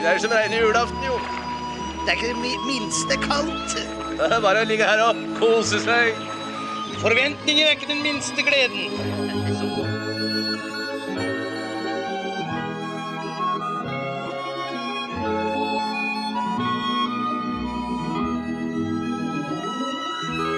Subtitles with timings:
[0.00, 1.16] Det er som reine julaften, jo.
[2.06, 3.74] Det er ikke det minste kaldt.
[4.16, 6.16] Det er bare å ligge her og kose seg.
[7.02, 8.88] Forventninger er ikke den minste gleden.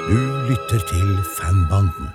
[0.07, 0.19] Du
[0.53, 2.15] lytter til Fanbanden.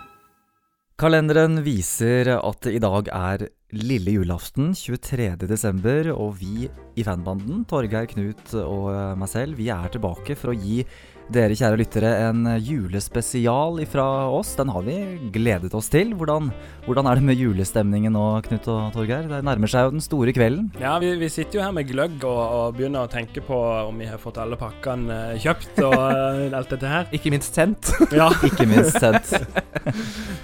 [0.97, 5.33] Kalenderen viser at det i dag er lille julaften, 23.
[5.43, 10.57] desember, og vi i fanbanden, Torgeir, Knut og meg selv, vi er tilbake for å
[10.57, 10.83] gi
[11.33, 14.53] dere kjære lyttere en julespesial ifra oss.
[14.55, 14.95] Den har vi
[15.35, 16.13] gledet oss til.
[16.17, 16.49] Hvordan,
[16.85, 19.27] hvordan er det med julestemningen nå, Knut og Torgeir?
[19.27, 20.69] Det nærmer seg jo den store kvelden.
[20.79, 23.57] Ja, vi, vi sitter jo her med gløgg og, og begynner å tenke på
[23.89, 27.09] om vi har fått alle pakkene eh, kjøpt og eh, alt dette her.
[27.17, 27.91] Ikke minst sendt.
[28.15, 28.29] Ja.
[28.47, 29.35] Ikke minst sendt.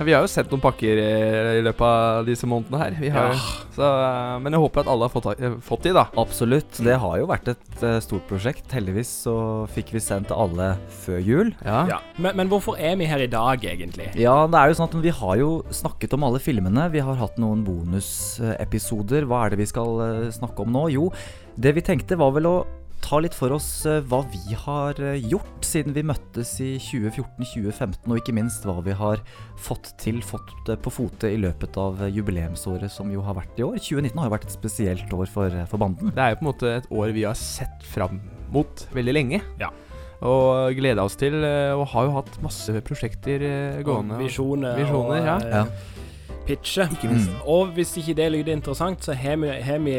[0.04, 3.00] vi har jo sendt noen pakker eh, i løpet av disse månedene her.
[3.00, 3.40] Vi har, Ja.
[3.78, 3.88] så,
[4.44, 5.32] men jeg håper at alle har fått,
[5.64, 6.08] fått de, da.
[6.20, 6.84] Absolutt.
[6.84, 8.68] Det har jo vært et stort prosjekt.
[8.76, 9.38] Heldigvis så
[9.74, 10.73] fikk vi sendt alle
[11.04, 11.54] før jul.
[11.66, 11.84] Ja.
[11.90, 12.00] Ja.
[12.18, 14.12] Men, men hvorfor er vi her i dag, egentlig?
[14.20, 16.90] Ja, det er jo sånn at vi har jo snakket om alle filmene.
[16.94, 19.28] Vi har hatt noen bonusepisoder.
[19.30, 20.88] Hva er det vi skal eh, snakke om nå?
[20.94, 21.10] Jo,
[21.60, 22.58] det vi tenkte var vel å
[23.04, 28.08] ta litt for oss eh, hva vi har eh, gjort siden vi møttes i 2014-2015,
[28.08, 29.22] og ikke minst hva vi har
[29.60, 33.80] fått til, fått på fote i løpet av jubileumsåret som jo har vært i år.
[33.82, 36.14] 2019 har jo vært et spesielt år for, for banden.
[36.16, 38.22] Det er jo på en måte et år vi har sett fram
[38.54, 39.42] mot veldig lenge.
[39.60, 39.72] Ja.
[40.24, 44.16] Og gleda oss til, eh, og har jo hatt masse prosjekter eh, gående.
[44.20, 45.36] Og Visjoner, Visjoner, og ja.
[45.40, 45.66] eh, Ja.
[46.44, 46.86] pitche.
[47.48, 49.94] Og hvis ikke det lyder interessant, så har vi, har vi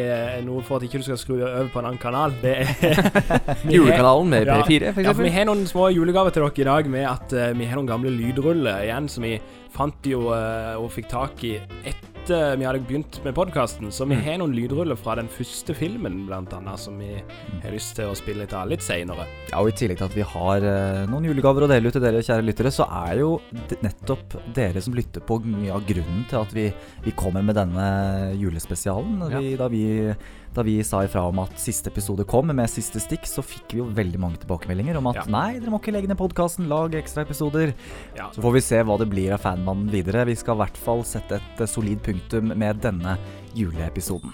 [0.45, 2.35] noe for at ikke du skal skru over på en annen kanal.
[2.43, 2.73] Det er
[3.77, 4.59] Julekanalen med Ja.
[4.61, 5.07] P4, f.eks.
[5.09, 7.81] Ja, vi har noen små julegaver til dere i dag med at uh, vi har
[7.81, 9.39] noen gamle lydruller igjen som vi
[9.75, 13.91] fant jo uh, og fikk tak i etter vi hadde begynt med podkasten.
[13.93, 14.23] Så vi Mm.
[14.25, 17.23] har noen lydruller fra den første filmen, blant annet, som vi
[17.63, 19.27] har lyst til å spille litt av litt seinere.
[19.51, 22.03] Ja, og I tillegg til at vi har eh, noen julegaver å dele ut til
[22.03, 23.41] dere kjære lyttere, så er jo
[23.83, 26.73] nettopp dere som lytter på mye av grunnen til at vi,
[27.05, 29.21] vi kommer med denne julespesialen.
[29.31, 29.39] Ja.
[29.41, 30.15] Vi, da, vi,
[30.55, 33.81] da vi sa ifra om at siste episode kom med siste stikk, så fikk vi
[33.83, 35.25] jo veldig mange tilbakemeldinger om at Ja.
[35.29, 37.75] nei, dere må ikke legge ned podkasten, lag ekstraepisoder.
[38.17, 38.31] Ja.
[38.31, 40.25] Så får vi se hva det blir av Fanmannen videre.
[40.27, 43.19] Vi skal i hvert fall sette et eh, solid punktum med denne
[43.55, 44.33] juleepisoden.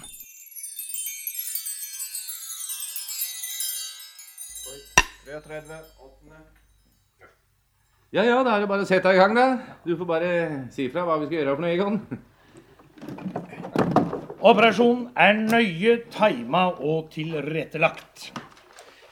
[8.12, 9.44] Ja, ja, da er det bare å sette deg i gang, da.
[9.86, 10.30] Du får bare
[10.74, 12.00] si fra hva vi skal gjøre for noe, Egon.
[14.40, 18.30] Operasjonen er nøye tima og tilrettelagt.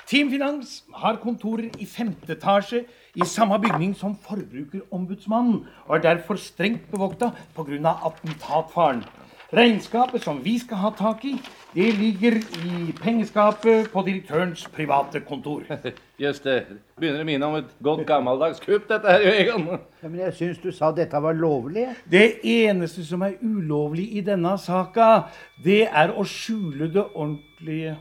[0.09, 6.41] Team Finans har kontorer i femte etasje i samme bygning som Forbrukerombudsmannen, og er derfor
[6.41, 7.93] strengt bevokta pga.
[8.09, 9.05] attentatfaren.
[9.53, 11.39] Regnskapet som vi skal ha tak i,
[11.73, 15.63] det ligger i pengeskapet på direktørens private kontor.
[16.25, 16.67] Just det.
[17.01, 19.67] Begynner å minne om et godt gammeldags kupp, dette her, jo, Egon.
[20.03, 21.87] Ja, men jeg syns du sa dette var lovlig.
[22.05, 25.31] Det eneste som er ulovlig i denne saka,
[25.65, 27.97] det er å skjule det ordentlige.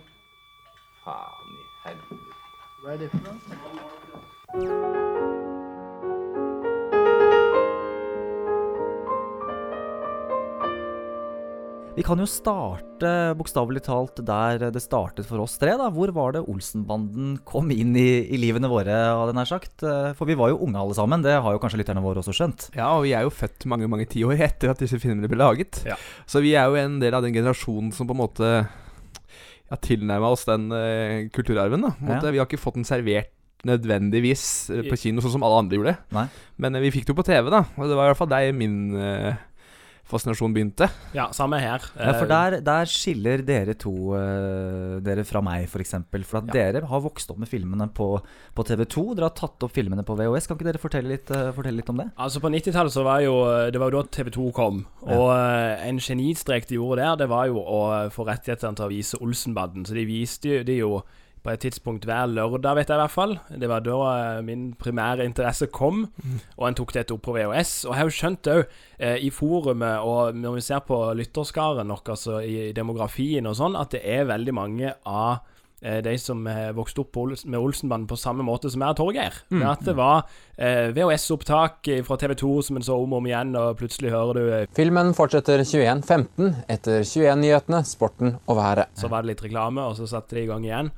[1.07, 2.23] Faen i helvete.
[2.83, 5.06] Hva er det for noe?
[11.97, 15.71] Vi kan jo starte bokstavelig talt der det startet for oss tre.
[15.79, 15.87] da.
[15.89, 19.85] Hvor var det Olsenbanden kom inn i, i livene våre, hadde jeg nær sagt?
[20.19, 22.67] For vi var jo unge alle sammen, det har jo kanskje lytterne våre også skjønt.
[22.77, 25.81] Ja, og vi er jo født mange mange tiår etter at disse filmene ble laget.
[25.89, 25.97] Ja.
[26.29, 30.29] Så vi er jo en del av den generasjonen som på en måte ja, tilnærma
[30.37, 31.81] oss den uh, kulturarven.
[31.81, 32.29] da måte.
[32.29, 32.35] Ja.
[32.35, 33.33] Vi har ikke fått den servert
[33.65, 35.97] nødvendigvis eh, på kino, sånn som alle andre gjorde.
[36.13, 36.27] Nei.
[36.61, 37.65] Men uh, vi fikk det jo på TV, da.
[37.73, 39.45] Og det var i hvert fall deg min eh,
[40.07, 40.87] fascinasjon begynte.
[41.15, 41.83] Ja, samme her.
[41.97, 45.73] Ja, For Eh, der, der skiller dere to uh, dere fra meg, f.eks.
[45.73, 46.25] For, eksempel.
[46.27, 48.09] for at dere har vokst opp med filmene på,
[48.55, 49.05] på TV2.
[49.17, 50.49] Dere har tatt opp filmene på VHS.
[50.49, 52.09] Kan ikke dere fortelle litt, uh, fortelle litt om det?
[52.15, 53.35] Altså På 90-tallet så var jo
[53.71, 54.81] Det var jo da TV2 kom.
[55.07, 57.81] Og eh, en genistrek de gjorde der, det var jo å
[58.13, 59.85] få rettighetene til å vise Olsenbanden.
[59.87, 60.91] Så de viste jo de jo
[61.47, 63.37] på et tidspunkt hver lørdag, vet jeg i hvert fall.
[63.47, 66.05] Det var da eh, min primære interesse kom,
[66.57, 67.85] og en tok dette opp på VHS.
[67.87, 71.87] Og jeg har jo skjønt òg, eh, i forumet og når vi ser på lytterskaren
[71.87, 75.39] vår, altså i demografien og sånn, at det er veldig mange av
[75.79, 76.43] eh, de som
[76.75, 79.39] vokste opp med Olsenbanden på samme måte som jeg og Torgeir.
[79.47, 79.63] Mm.
[79.71, 80.27] At det var
[80.59, 84.41] eh, VHS-opptak fra TV 2 som en så om og om igjen, og plutselig hører
[84.41, 88.91] du eh, Filmen fortsetter 21.15 etter 21-nyhetene, sporten og været.
[88.99, 90.91] Så var det litt reklame, og så satte de i gang igjen.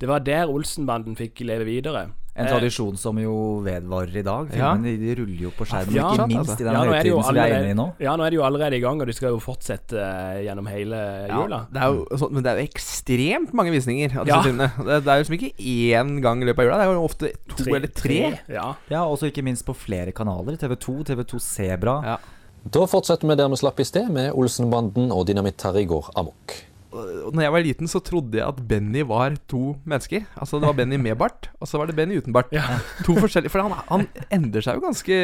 [0.00, 2.10] Det var der Olsenbanden fikk leve videre.
[2.34, 4.48] En Eh, tradisjon som jo vedvarer i dag.
[4.58, 4.72] Ja.
[4.74, 6.56] De, ruller jo på skjermen, Ja, ikke minst altså.
[6.60, 7.84] i den Ja, høytiden som vi er inne i nå.
[8.02, 10.66] Ja, nå er de jo allerede i gang, og de skal jo fortsette eh, gjennom
[10.66, 10.98] hele
[11.30, 11.60] jula.
[11.70, 14.42] Det er jo, sånn, men det er jo ekstremt mange visninger av disse Ja.
[14.42, 14.70] filmene.
[14.84, 16.80] Det, det er jo liksom ikke én gang i løpet av jula.
[16.82, 18.20] Det er jo ofte to eller tre.
[18.50, 18.66] Ja.
[18.90, 20.58] Ja, også ikke minst på flere kanaler.
[20.58, 22.00] TV2, TV2 Sebra.
[22.02, 22.18] Ja.
[22.66, 26.64] Da fortsetter vi der vi slapp i sted, med Olsenbanden og Dynamitt-Terry går amok.
[26.94, 30.24] Når jeg var liten, så trodde jeg at Benny var to mennesker.
[30.38, 32.52] Altså Det var Benny med bart, og så var det Benny uten bart.
[33.06, 35.16] To forskjellige For han, han endrer seg jo ganske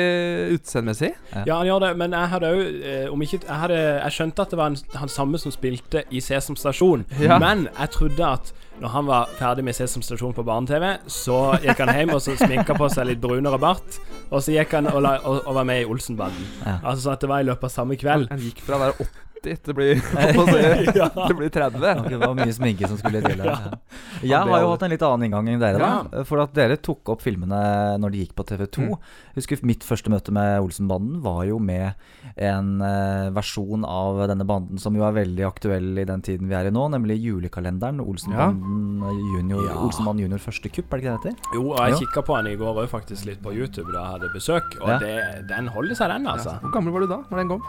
[0.56, 1.12] utseendemessig.
[1.46, 4.42] Ja, han gjør det, men jeg hadde òg eh, Om ikke jeg, hadde, jeg skjønte
[4.46, 7.38] at det var en, han samme som spilte i Sesam Stasjon, Ja.
[7.42, 11.82] men jeg trodde at når han var ferdig med Sesam Stasjon på barne-TV, så gikk
[11.84, 13.98] han hjem og så sminka på seg litt brunere bart,
[14.30, 16.46] og så gikk han og, la, og, og var med i Olsenbanden.
[16.64, 16.78] Ja.
[16.80, 18.30] Altså sånn at det var i løpet av samme kveld.
[18.32, 19.08] Han gikk fra å være
[19.40, 22.04] 80 til å bli, til å bli 30.
[22.10, 23.40] Det var mye sminke som skulle til.
[23.44, 23.56] Ja.
[24.20, 26.24] Jeg har jo hatt en litt annen inngang enn dere, da.
[26.28, 27.60] For at dere tok opp filmene
[28.00, 28.86] når de gikk på TV2.
[28.90, 31.92] Jeg husker Mitt første møte med Olsenbanden var jo med
[32.40, 36.56] en eh, versjon av denne banden som jo er veldig aktuell i den tiden vi
[36.58, 38.00] er i nå, nemlig julekalenderen.
[38.04, 39.04] Olsenbanden
[39.36, 39.76] junior, Ja.
[39.84, 41.56] Olsenbanden junior første kupp, er det ikke det det heter?
[41.56, 44.12] Jo, og jeg kikka på den i går òg, faktisk, litt på YouTube da jeg
[44.16, 44.98] hadde besøk, og Ja.
[45.02, 45.14] det,
[45.50, 46.56] den holder seg, den, altså.
[46.64, 47.62] Hvor gammel var du da når den kom?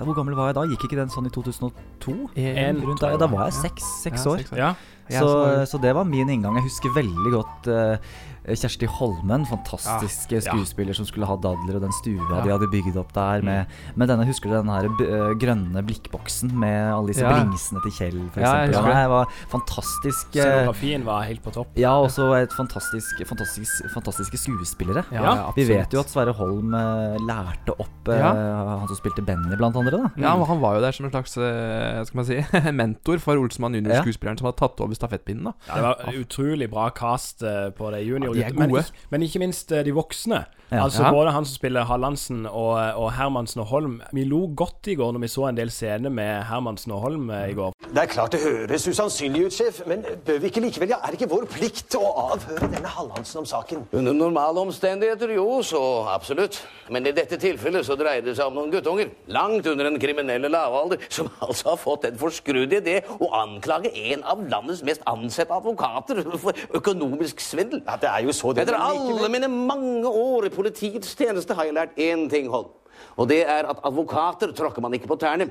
[0.00, 0.64] Hvor gammel var jeg da?
[0.74, 2.14] Gikk ikke den sånn i 2002?
[2.36, 4.42] En, Rundt der, da var jeg seks, seks Ja, år.
[4.44, 4.60] seks år.
[4.64, 4.72] Ja.
[5.10, 5.30] Så,
[5.66, 6.54] så det var min inngang.
[6.60, 8.12] Jeg husker veldig godt eh,
[8.46, 10.40] Kjersti Holmen, fantastisk Ja.
[10.40, 12.40] skuespiller som skulle ha dadler, og den stua Ja.
[12.44, 13.66] de hadde bygd opp der med,
[13.96, 17.32] med denne Husker du den her b- eh, grønne blikkboksen med alle disse Ja.
[17.36, 18.90] blingsene til Kjell, for Ja, eksempel?
[18.90, 19.10] Ja, det.
[19.10, 21.68] var fantastisk eh, Scenografien var helt på topp.
[21.76, 25.04] Ja, også et fantastisk, fantastisk fantastiske skuespillere.
[25.12, 28.32] Ja, Ja, ja, Vi vet jo at Sverre Holm eh, lærte opp eh, Ja.
[28.78, 29.90] han som spilte Benny, blant andre.
[29.90, 32.40] da Ja, Han var jo der som en slags eh, skal man si,
[32.72, 33.80] mentor for Olsenmann Ja.
[33.80, 35.44] junior-skuespilleren som hadde tatt over stafettpinnen.
[35.44, 38.72] da Ja, det var utrolig bra cast eh, på det Ja, de er juniorguttene.
[38.72, 40.44] men, ikke- men ikke minst eh, de voksne.
[40.70, 40.84] Ja.
[40.84, 41.10] Altså Ja.
[41.10, 44.00] Både han som spiller Hallandsen og, og Hermansen og Holm.
[44.12, 47.30] Vi lo godt i går når vi så en del scener med Hermansen og Holm
[47.30, 47.72] eh, i går.
[47.90, 51.10] Det er klart det høres usannsynlig ut, sjef, men bør vi ikke likevel, ja, er
[51.10, 53.82] det ikke vår plikt å avhøre denne Hallandsen om saken?
[53.92, 55.80] Under normale omstendigheter, jo, så
[56.14, 56.60] absolutt.
[56.88, 60.48] Men i dette tilfellet så dreier det seg om noen guttunger, langt under den kriminelle
[60.48, 65.50] lavalder, som altså har fått en forskrudde idé å anklage en av landets mest ansette
[65.50, 67.82] advokater for økonomisk svindel.
[67.86, 71.68] Ja, det er jo så det Etter alle mine mange år i politiets tjeneste har
[71.68, 72.70] jeg lært én ting, Holm.
[73.16, 75.48] Og det er at advokater tråkker man ikke på tærne.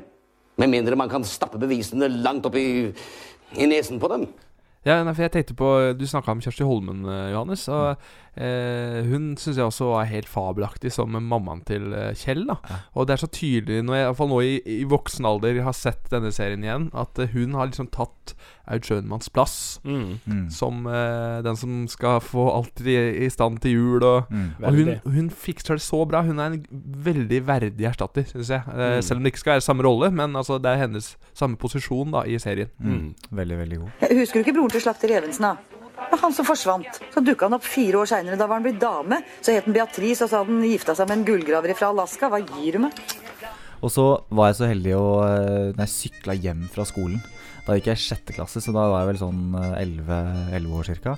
[0.60, 2.92] Med mindre man kan stappe bevisene langt opp i,
[3.57, 4.27] i nesen på dem.
[4.88, 5.69] Ja, nei, for jeg tenkte på
[6.00, 7.66] Du snakka om Kjersti Holmen, eh, Johannes.
[7.68, 8.00] Og
[8.39, 12.45] eh, Hun syns jeg også var helt fabelaktig som mammaen til eh, Kjell.
[12.47, 12.56] da
[12.95, 15.62] Og det er så tydelig, når jeg, i hvert fall nå i, i voksen alder
[15.65, 18.33] har sett denne serien igjen, at eh, hun har liksom tatt
[18.69, 20.50] Aud Schønmanns plass Mm.
[20.53, 22.94] som eh, den som skal få alt i,
[23.25, 24.03] i stand til jul.
[24.06, 24.51] Og, Mm.
[24.63, 26.21] og hun, hun fikser det så bra.
[26.24, 26.65] Hun er en
[27.03, 28.62] veldig verdig erstatter, syns jeg.
[28.69, 29.01] Eh, Mm.
[29.01, 32.12] Selv om det ikke skal være samme rolle, men altså, det er hennes samme posisjon
[32.13, 32.69] da i serien.
[32.80, 33.15] Mm.
[33.31, 33.89] Veldig, veldig god.
[34.19, 35.79] Husker du ikke broren til slakter Evensen, da?
[36.10, 37.01] Var han som forsvant.
[37.13, 38.40] Så dukka han opp fire år seinere.
[38.40, 39.22] Da var han blitt dame.
[39.42, 42.31] Så het han Beatrice, og så hadde gifta seg med en gullgraver fra Alaska.
[42.31, 43.04] Hva gir du meg?
[43.80, 44.06] Og så
[44.36, 47.22] var jeg så heldig å eh, jeg sykla hjem fra skolen
[47.69, 49.42] Da gikk jeg i sjette klasse, så da var jeg vel sånn
[49.77, 51.12] elleve 11, 11 år cirka.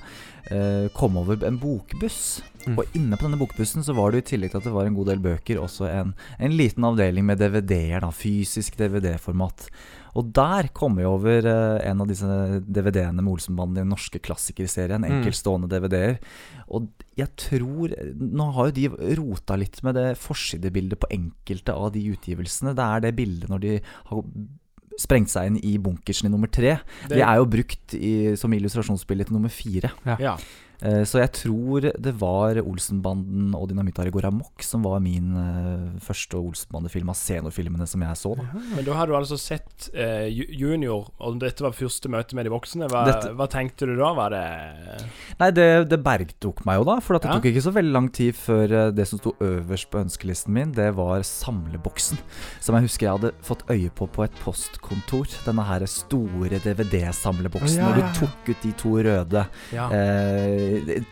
[0.52, 2.42] Eh, kom over en bokbuss.
[2.66, 2.76] Mm.
[2.76, 4.98] Og inne på denne bokbussen så var det i tillegg til at det var en
[4.98, 6.12] god del bøker, også en,
[6.44, 8.04] en liten avdeling med DVD-er.
[8.04, 9.70] da Fysisk DVD-format.
[10.20, 12.28] Og der kom jeg over eh, en av disse
[12.68, 15.06] DVD-ene med Olsenbanden i den norske klassikerserien.
[15.06, 15.22] Mm.
[15.22, 16.20] Enkeltstående DVD-er.
[16.72, 21.94] Og jeg tror Nå har jo de rota litt med det forsidebildet på enkelte av
[21.96, 22.76] de utgivelsene.
[22.76, 23.78] Det er det bildet når de
[24.12, 24.26] har
[25.00, 26.80] sprengt seg inn i bunkersen i nummer tre.
[27.08, 29.92] Det- De er jo brukt i, som illustrasjonsbilde til nummer fire.
[30.06, 30.18] Ja.
[30.38, 30.38] Eh,
[30.82, 36.40] Så jeg tror det var Olsenbanden og Dynamitt-Are går amok som var min eh, første
[36.40, 38.32] Olsenbande-film av scenofilmene som jeg så.
[38.40, 38.46] da
[38.76, 42.54] Men da har du altså sett eh, Junior, og dette var første møte med de
[42.56, 42.90] voksne.
[42.90, 44.10] Hva, Dette- hva tenkte du da?
[44.18, 44.42] Var det
[45.42, 47.38] Nei, det, det bergtok meg jo da, for at det Ja.
[47.38, 50.74] tok ikke så veldig lang tid før eh, det som sto øverst på ønskelisten min,
[50.78, 52.18] det var samleboksen.
[52.60, 55.30] Som jeg husker jeg hadde fått øye på på et postkontor.
[55.46, 57.80] Denne her store DVD-samleboksen.
[57.86, 58.10] Å, ja, ja, ja.
[58.12, 59.46] du tok ut de to røde,
[59.76, 59.88] Ja.
[59.94, 60.71] eh,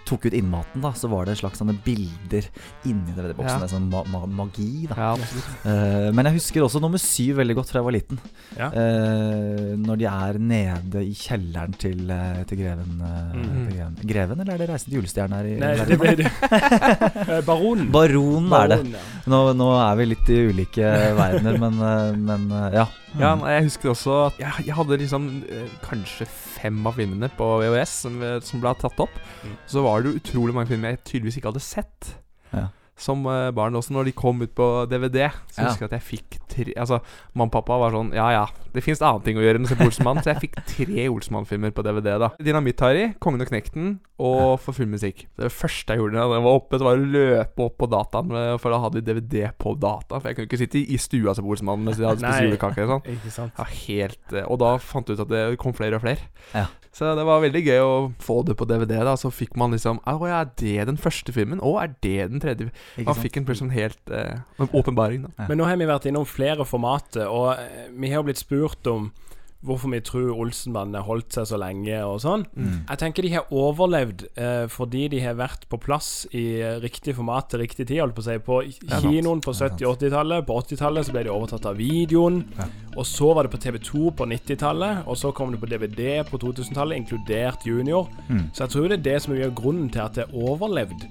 [0.09, 2.47] tok ut innmaten, da, så var det en slags sånne bilder
[2.89, 3.57] inni DVD-boksen.
[3.57, 3.63] Ja.
[3.65, 4.97] Det sånn ma ma magi, da.
[4.97, 5.29] Ja.
[5.69, 8.21] Eh, men jeg husker også nummer syv veldig godt fra jeg var liten.
[8.59, 8.69] Ja.
[8.73, 13.65] Uh, når de er nede i kjelleren til, eh, til greven, mm -hmm.
[13.69, 15.45] til greven Greven, eller er det Reisen til julestjernen her?
[15.45, 16.31] i Nei, det ble det.
[17.29, 17.89] Eh, Baronen.
[17.91, 19.01] Baronen er det.
[19.29, 22.85] Nå, nå er vi litt i ulike verdener, men, eh, men eh, ja.
[23.17, 23.41] Ja, Mm.
[23.47, 27.89] jeg husker også at jeg, jeg hadde liksom eh, kanskje fem av filmene på VHS
[28.05, 29.15] som, eh, som ble tatt opp.
[29.65, 32.11] Så var det jo utrolig mange filmer jeg tydeligvis ikke hadde sett.
[32.53, 32.67] Ja.
[32.99, 35.31] Som eh, barn også, når de kom ut på DVD.
[35.49, 35.69] Så Ja.
[35.71, 36.99] husker jeg at jeg fikk tre Altså,
[37.33, 39.71] mamma og pappa var sånn Ja ja, det fins annen ting å gjøre enn å
[39.71, 40.25] se på Olsenmannen.
[40.25, 42.17] så jeg fikk tre Olsenmann-filmer på DVD.
[42.21, 45.27] da Dynamitt-Harry, Kongen og Knekten og For full musikk.
[45.39, 48.33] Det første jeg gjorde da jeg var oppe, Det var å løpe opp på dataen,
[48.59, 50.19] for da hadde vi DVD på data.
[50.19, 52.23] For jeg kunne ikke sitte i i stua og se på Olsenmannen mens de hadde
[52.23, 53.53] spist Nei, og sånn.
[53.57, 56.29] Ja, helt eh, Og da fant jeg ut at det kom flere og flere.
[56.53, 56.67] Ja.
[56.95, 57.91] Så det var veldig gøy å
[58.23, 58.97] få det på DVD.
[59.05, 61.61] da Så fikk man liksom Å ja, er det den første filmen?
[61.61, 62.71] Å, er det den tredje?
[63.05, 65.27] Man fikk en plutselig helt eh, en åpenbaring.
[65.27, 68.58] da Men nå har vi vært innom flere formater, og eh, vi har blitt spurt
[68.91, 69.11] om
[69.65, 72.45] hvorfor vi tror Olsenbanden har holdt seg så lenge og sånn.
[72.55, 72.75] Mm.
[72.87, 77.49] Jeg tenker de har overlevd eh, fordi de har vært på plass i riktig format
[77.51, 77.99] til riktig tid.
[77.99, 78.61] Holdt på å si På
[79.03, 80.47] kinoen på 70- og 80-tallet.
[80.47, 82.41] På 80-tallet så ble de overtatt av videoen.
[82.95, 85.03] Og så var det på TV2 på 90-tallet.
[85.11, 88.07] Og så kom det på DVD på 2000-tallet, inkludert Junior.
[88.29, 88.47] Mm.
[88.53, 91.03] Så jeg tror det er det som er grunnen til at det har overlevd.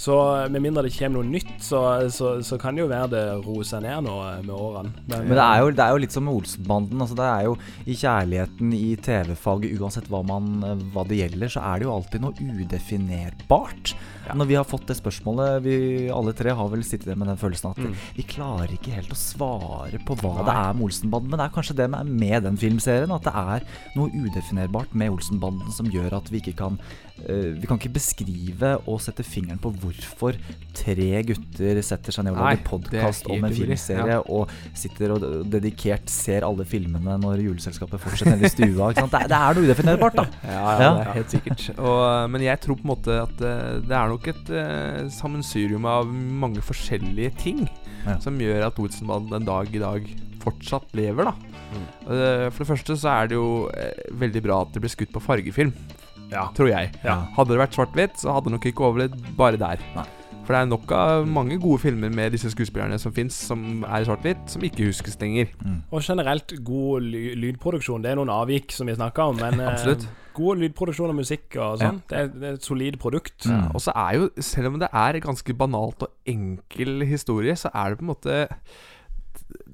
[0.00, 0.16] Så
[0.50, 1.80] med mindre det kommer noe nytt, så,
[2.12, 4.92] så, så kan det jo være det roer seg ned nå eh, med årene.
[5.10, 7.04] Men det er, jo, det er jo litt som med Olsenbanden.
[7.04, 10.50] Altså det er jo I kjærligheten i TV-faget, uansett hva, man,
[10.94, 13.94] hva det gjelder, så er det jo alltid noe udefinerbart.
[14.34, 15.76] Når vi har fått det spørsmålet, vi
[16.12, 17.94] alle tre har vel sittet med den følelsen at Mm.
[18.16, 20.44] vi klarer ikke helt å svare på hva Nei.
[20.46, 21.30] det er med Olsenbanden.
[21.30, 23.64] Men det er kanskje det med, med den filmserien, at det er
[23.96, 26.78] noe udefinerbart med Olsenbanden som gjør at vi ikke kan
[27.28, 30.36] uh, Vi kan ikke beskrive og sette fingeren på hvorfor
[30.74, 34.22] tre gutter setter seg ned og lager podkast om en filmserie ja.
[34.26, 38.90] og sitter og dedikert ser alle filmene når juleselskapet fortsetter nede i stua.
[38.92, 39.06] Ikke?
[39.12, 40.26] Det, det er noe udefinerbart, da.
[40.52, 41.62] Ja, ja, er helt sikkert.
[41.78, 45.84] Og, men jeg tror på en måte at eh, det er nok et eh, sammensurium
[45.88, 47.64] av mange forskjellige ting
[48.06, 48.18] Ja.
[48.18, 50.06] som gjør at Olsenbanden den dag i dag
[50.42, 51.34] fortsatt lever, da.
[51.72, 51.84] Mm.
[52.12, 55.12] Eh, for det første så er det jo eh, veldig bra at det ble skutt
[55.14, 55.72] på fargefilm.
[56.32, 56.48] Ja.
[56.56, 56.90] Tror jeg.
[57.04, 57.20] Ja.
[57.36, 59.82] Hadde det vært svart-hvitt, så hadde det nok ikke overlevd bare der.
[59.94, 60.06] Nei.
[60.42, 64.02] For det er nok av mange gode filmer med disse skuespillerne som fins, som er
[64.02, 65.52] i svart-hvitt, som ikke huskes lenger.
[65.94, 68.02] Og generelt god ly lydproduksjon.
[68.02, 71.78] Det er noen avvik som vi snakker om, men eh, god lydproduksjon og musikk og
[71.82, 72.00] sånn.
[72.10, 73.46] Det, er, det er et solid produkt.
[73.46, 73.68] Mm.
[73.70, 77.92] og så er jo, selv om det er ganske banalt og enkel historie, så er
[77.92, 78.40] det på en måte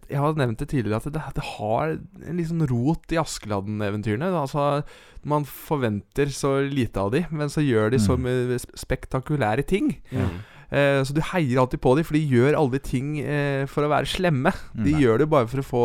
[0.09, 4.31] Jeg har nevnt det tidligere at det, det har en sånn rot i Askeladden-eventyrene.
[4.37, 4.83] Altså,
[5.29, 9.93] man forventer så lite av de, men så gjør de så mye spektakulære ting.
[10.13, 10.39] Mm.
[10.69, 13.93] Eh, så du heier alltid på dem, for de gjør aldri ting eh, for å
[13.93, 14.53] være slemme.
[14.77, 15.03] De Nei.
[15.05, 15.83] gjør det bare for å få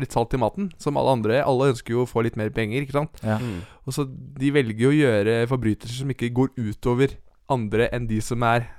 [0.00, 1.40] litt salt i maten, som alle andre.
[1.44, 3.20] Alle ønsker jo å få litt mer penger, ikke sant.
[3.26, 3.38] Ja.
[3.42, 3.60] Mm.
[3.82, 7.18] Og så De velger jo å gjøre forbrytelser som ikke går utover
[7.52, 8.70] andre enn de som er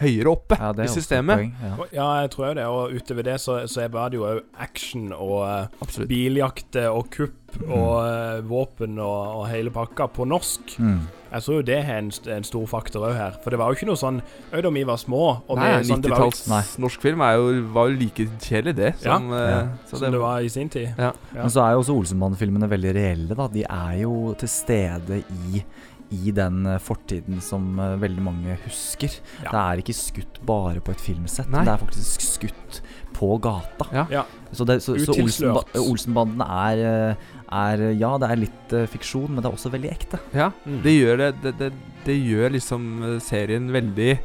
[0.00, 1.38] høyere oppe Ja, i systemet.
[1.38, 1.88] poeng, ja.
[1.92, 2.66] Ja, jeg tror jo det.
[2.66, 6.08] Og utover det så, så er det jo òg action og eh, Absolutt.
[6.10, 10.74] biljakter og kupp og eh, våpen og, og hele pakka på norsk.
[10.78, 10.98] Mm.
[11.32, 13.38] Jeg tror jo det er en, en stor faktor òg her.
[13.42, 14.20] For det var jo ikke noe sånn
[14.52, 17.34] Òg da vi var små og Nei, sånn, det var jo- 90-talls norsk film er
[17.40, 18.92] jo, var jo like kjedelig, det.
[19.02, 19.40] Som, Ja.
[19.40, 19.64] eh, Ja.
[19.88, 20.92] så som det var i sin tid.
[20.98, 21.10] Ja.
[21.34, 21.40] Ja.
[21.42, 23.34] Men så er jo også Olsenmann-filmene veldig reelle.
[23.34, 25.64] da De er jo til stede i
[26.14, 29.10] i den eh, fortiden som eh, veldig mange husker.
[29.42, 29.50] Ja.
[29.50, 31.64] Det er ikke skutt bare på et filmsett, Nei.
[31.66, 32.80] det er faktisk skutt
[33.16, 33.86] på gata.
[33.92, 34.04] Ja.
[34.12, 34.22] Ja.
[34.52, 35.16] Så, det, så, så.
[35.18, 39.90] Olsenba Olsenbanden er, eh, er Ja, det er litt fiksjon, men det er også veldig
[39.90, 40.20] ekte.
[40.36, 40.82] Ja, Mm.
[40.84, 41.72] det gjør det, det, det
[42.06, 44.18] Det gjør liksom serien veldig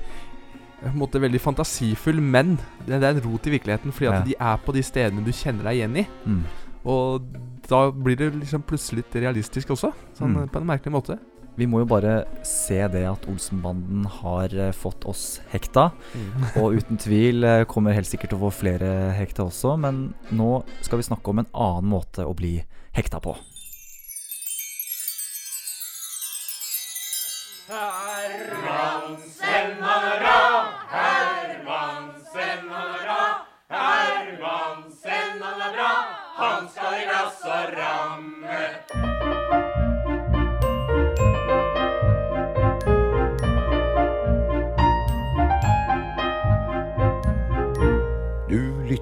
[0.81, 2.55] på en måte veldig fantasifull, men
[2.88, 4.21] det, det er en rot i virkeligheten, fordi at Ja.
[4.25, 6.05] de er på de stedene du kjenner deg igjen i.
[6.25, 6.43] Mm.
[6.89, 7.21] Og
[7.69, 10.50] da blir det liksom plutselig litt realistisk også, sånn Mm.
[10.50, 11.19] på en merkelig måte.
[11.60, 12.13] Vi må jo bare
[12.48, 15.89] se det at Olsenbanden har eh, fått oss hekta.
[16.15, 16.46] Mm.
[16.63, 20.62] Og uten tvil eh, kommer helt sikkert til å få flere hekta også, men nå
[20.81, 22.60] skal vi snakke om en annen måte å bli
[22.96, 23.36] hekta på.
[38.91, 39.11] Du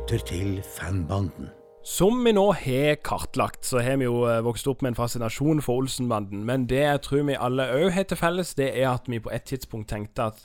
[0.09, 1.49] lytter til Fanbanden.
[1.85, 5.61] Som vi nå har kartlagt, så har vi jo eh, vokst opp med en fascinasjon
[5.61, 6.41] for Olsenbanden.
[6.47, 9.29] Men det jeg tror vi alle òg har til felles, det er at vi på
[9.33, 10.41] et tidspunkt tenkte at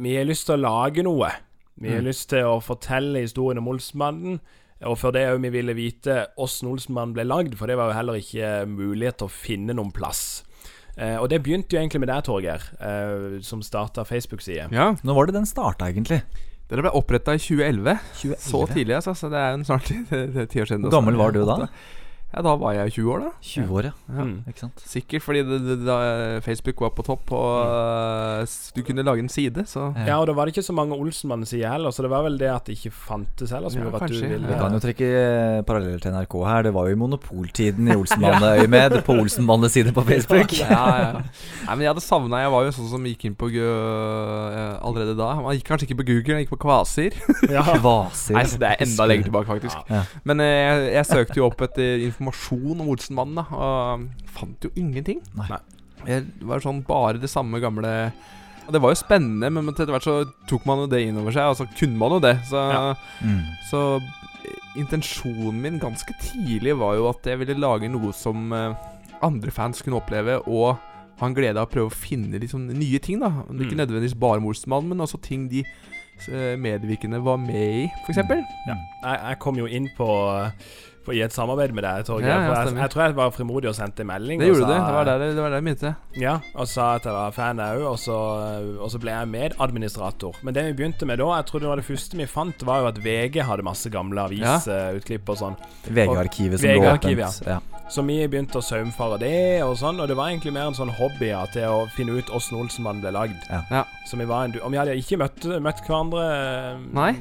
[0.00, 1.28] vi har lyst til å lage noe.
[1.76, 2.08] Vi har Mm.
[2.08, 4.40] lyst til å fortelle historien om Olsenbanden.
[4.82, 7.98] Og for det òg vi ville vite åssen Olsenbanden ble lagd, for det var jo
[8.00, 10.42] heller ikke mulighet til å finne noen plass.
[10.96, 14.72] Eh, og det begynte jo egentlig med deg, Torgeir, eh, som starta Facebook-side.
[14.72, 16.22] Ja, Når var det den starta, egentlig?
[16.70, 17.96] Dere ble oppretta i 2011.
[18.20, 18.42] 2011.
[18.46, 19.14] Så tidlig, altså.
[19.18, 19.88] Så det er jo snart
[20.52, 20.84] ti år siden.
[20.86, 21.56] Hvor gammel var du da?
[22.30, 23.30] Ja, Da var jeg 20 år, da.
[23.42, 23.92] 20 år, ja.
[24.14, 24.24] ja.
[24.24, 24.34] Mm.
[24.46, 24.82] Ikke sant?
[24.86, 25.96] Sikkert fordi det, det, da
[26.44, 30.36] Facebook var på topp, og uh, du kunne lage en side, så Ja, og da
[30.38, 32.92] var det ikke så mange Olsenmann-sider heller, så det var vel det at det ikke
[32.94, 34.20] fantes heller, som Ja, gjorde at kanskje.
[34.22, 36.62] du ville Vi kan jo trekke eh, paralleller til NRK her.
[36.68, 40.54] Det var jo i monopoltiden i Olsenmanneøyemed på Olsenmannes side på Facebook.
[40.60, 41.10] ja, ja.
[41.66, 45.18] Nei, men jeg hadde savna Jeg var jo sånn som gikk inn på eh, allerede
[45.18, 45.32] da.
[45.42, 47.18] Man gikk kanskje ikke på Google, man gikk på Kvasir.
[47.50, 47.66] Ja.
[47.66, 48.38] Kvasir.
[48.38, 49.90] Nei, så Det er enda lenger tilbake, faktisk.
[49.90, 50.04] Ja.
[50.22, 54.70] Men eh, jeg, jeg søkte jo opp etter informasjon om Olsenmannen, da, og fant jo
[54.76, 55.20] ingenting.
[55.36, 55.58] Nei.
[56.06, 58.12] Det var sånn bare det samme gamle
[58.70, 61.48] Det var jo spennende, men etter hvert så tok man jo det inn over seg,
[61.50, 62.36] og så kunne man jo det.
[62.46, 62.60] Så,
[63.20, 63.40] Mm.
[63.70, 68.74] så eh, intensjonen min ganske tidlig var jo at jeg ville lage noe som eh,
[69.22, 70.76] andre fans kunne oppleve, og
[71.20, 73.18] ha en glede av å prøve å finne sånn nye ting.
[73.20, 73.80] da Ikke Mm.
[73.82, 75.64] nødvendigvis bare Olsenmannen, men også ting de
[76.28, 78.16] eh, medvirkende var med i, f.eks.
[78.16, 78.76] Ja.
[79.02, 80.06] Jeg, jeg kom jo inn på,
[81.10, 82.30] på i et samarbeid med deg, Torgeir.
[82.30, 84.40] Ja, ja, jeg, jeg tror jeg var frimodig og sendte en melding.
[84.40, 84.72] Det gjorde du.
[84.72, 85.94] Det var der det var der begynte.
[86.22, 90.36] Ja, og sa at jeg var fan òg, og, så- og så ble jeg medadministrator.
[90.42, 92.80] Men det vi begynte med da, jeg tror det var det første vi fant, var
[92.84, 95.56] jo at VG hadde masse gamle avisutklipp og sånn.
[95.90, 97.46] VG-arkivet som VG-arkivet, åpent.
[97.46, 97.58] ja.
[97.60, 97.86] Ja.
[97.90, 100.92] Så vi begynte å saumfare det og sånn, og det var egentlig mer en sånn
[100.94, 103.40] hobby ja, til å finne ut åssen Olsenmannen ble lagd.
[103.50, 103.62] Ja.
[103.70, 103.80] Ja.
[104.06, 107.12] Så vi var en, du- Og vi hadde ikke møtt, møtt hverandre eh, Nei.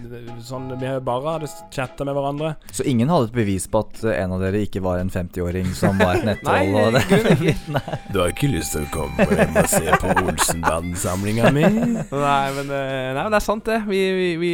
[0.46, 2.56] Sånn, Vi bare hadde chatta med hverandre.
[2.72, 5.72] Så ingen hadde et bevis på at eh, en av dere ikke var en 50-åring
[5.78, 6.72] som var et nettroll?
[6.74, 7.56] Nei, og det.
[8.14, 11.66] Du har ikke lyst til å komme hjem og se på Olsenband-samlinga mi?
[11.66, 13.82] Nei, men, eh, nei, men det er sant, det.
[13.90, 14.54] Vi, vi, vi,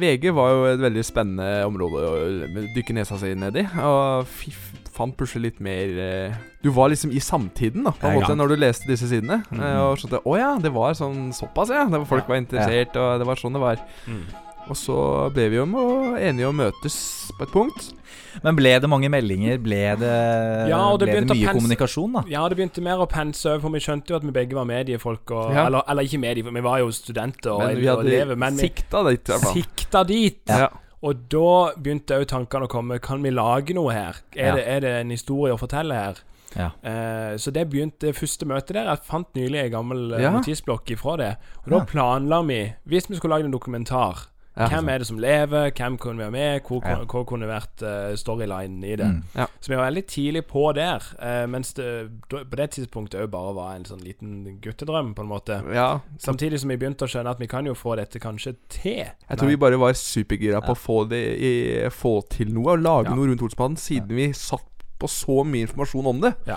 [0.00, 3.66] VG var jo et veldig spennende område å dykke nesa si ned i.
[3.82, 4.54] Og fi-
[4.96, 8.38] fant plutselig litt mer eh, Du var liksom i samtiden, da, på en Ja, måte,
[8.38, 9.42] når du leste disse sidene.
[9.50, 9.76] Mm -hmm.
[9.84, 11.84] Og skjønte Å ja, det var sånn såpass, ja.
[11.86, 13.76] Folk ja, folk var interessert, og det var sånn det var.
[14.06, 14.24] Mm.
[14.68, 14.96] Og så
[15.34, 15.64] ble vi jo
[16.18, 16.96] enige om å møtes
[17.38, 17.92] på et punkt.
[18.44, 19.58] Men ble det mange meldinger?
[19.62, 20.14] Ble det,
[20.68, 22.22] Ja, det ble det mye kommunikasjon, da?
[22.28, 24.66] Ja, det begynte mer å pense over, for vi skjønte jo at vi begge var
[24.68, 25.30] mediefolk.
[25.30, 25.66] Og, Ja.
[25.66, 28.36] eller, eller ikke medie, for vi var jo studenter og, Men vi hadde elever.
[28.36, 29.54] Men vi sikta dit, i hvert fall.
[29.54, 30.42] sikta dit.
[30.48, 30.68] Ja.
[31.02, 32.98] Og da begynte òg tankene å komme.
[33.00, 34.16] Kan vi lage noe her?
[34.34, 34.54] Er, Ja.
[34.56, 36.14] det, er det en historie å fortelle her?
[36.56, 36.70] Ja.
[36.82, 38.86] Uh, så det begynte første møtet der.
[38.88, 40.30] Jeg fant nylig en gammel eh, Ja.
[40.32, 41.36] notisblokk ifra det.
[41.64, 41.84] Og da Ja.
[41.84, 44.68] planla vi Hvis vi skulle lage en dokumentar Ja.
[44.72, 45.70] Hvem er det som lever?
[45.76, 46.60] Hvem kunne være med?
[46.64, 46.94] Hvor, Ja.
[47.04, 49.06] hvor kunne vært uh, storylinen i det?
[49.06, 49.22] Mm.
[49.36, 49.46] Ja.
[49.60, 51.02] Så vi var veldig tidlig på der.
[51.20, 55.28] uh, mens det på det tidspunktet òg bare var en sånn liten guttedrøm, på en
[55.28, 55.58] måte.
[55.74, 56.00] Ja.
[56.18, 59.04] Samtidig som vi begynte å skjønne at vi kan jo få dette kanskje til.
[59.28, 61.52] Jeg tror vi bare var supergira på å få, det i,
[61.92, 63.14] få til noe, og lage Ja.
[63.14, 64.64] noe rundt Olsmannen, siden vi satt
[64.98, 66.32] på så mye informasjon om det.
[66.48, 66.56] Ja.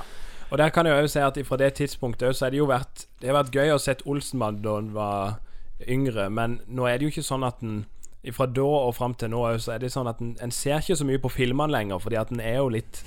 [0.51, 2.65] Og der kan jeg jo si at fra det tidspunktet òg, så har det jo
[2.65, 5.35] vært Det har vært gøy å se Olsenmann da han var
[5.87, 7.81] yngre, men nå er det jo ikke sånn at en
[8.35, 10.97] fra da og fram til nå så er det sånn at en, en ser ikke
[10.99, 12.99] så mye på filmene lenger, fordi at en er jo litt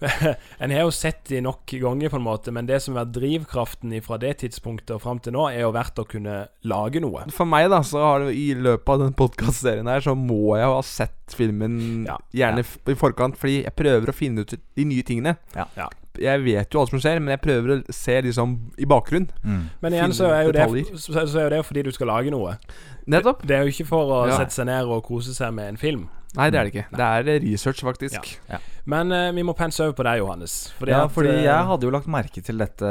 [0.62, 3.92] En har jo sett de nok ganger, på en måte, men det som er drivkraften
[4.04, 7.26] fra det tidspunktet og fram til nå, er jo verdt å kunne lage noe.
[7.36, 10.64] For meg, da, så har det i løpet av den podkastserien her, så må jeg
[10.64, 12.16] jo ha sett filmen Ja.
[12.32, 12.92] gjerne ja.
[12.92, 15.36] i forkant, fordi jeg prøver å finne ut de nye tingene.
[15.54, 15.90] Ja.
[16.20, 19.30] Jeg vet jo alt som skjer, men jeg prøver å se liksom i bakgrunnen.
[19.42, 19.62] Mm.
[19.80, 22.30] Men igjen så er, jo det, så, så er jo det fordi du skal lage
[22.34, 22.58] noe.
[23.10, 23.46] Nettopp.
[23.48, 24.36] Det er jo ikke for å Ja.
[24.42, 26.08] sette seg ned og kose seg med en film.
[26.38, 26.84] Nei, det er det ikke.
[26.94, 28.28] Det er eh, research, faktisk.
[28.90, 30.54] Men uh, vi må pense over på deg, Johannes.
[30.78, 32.90] Fordi ja, at, fordi eh, jeg hadde jo lagt merke til dette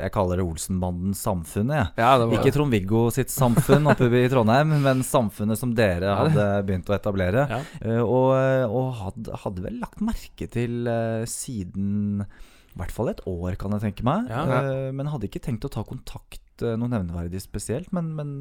[0.00, 1.90] Jeg kaller det Olsenbandens samfunnet, jeg.
[2.00, 6.88] Ja, det Ikke Trond-Viggo sitt samfunn oppe i Trondheim, men samfunnet som dere hadde begynt
[6.88, 7.44] å etablere.
[7.50, 7.60] Ja.
[7.84, 12.22] Eh, og og hadde, hadde vel lagt merke til uh, siden
[12.70, 14.28] i hvert fall et år, kan jeg tenke meg.
[14.30, 14.62] Ja.
[14.94, 17.90] Men hadde ikke tenkt å ta kontakt eh, noe nevneverdig spesielt.
[17.96, 18.34] Men, men,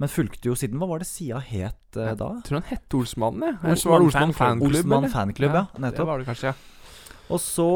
[0.00, 2.32] men fulgte jo siden Hva var det sida het eh, da?
[2.38, 3.60] Jeg tror han het Olsmannen, jeg.
[3.74, 4.34] Olsmann Olsmann.
[4.36, 4.72] Fanklubb.
[4.72, 6.02] Olsmann fanklubb ja, ja, nettopp.
[6.02, 7.14] Det var det kanskje, ja.
[7.26, 7.70] Og så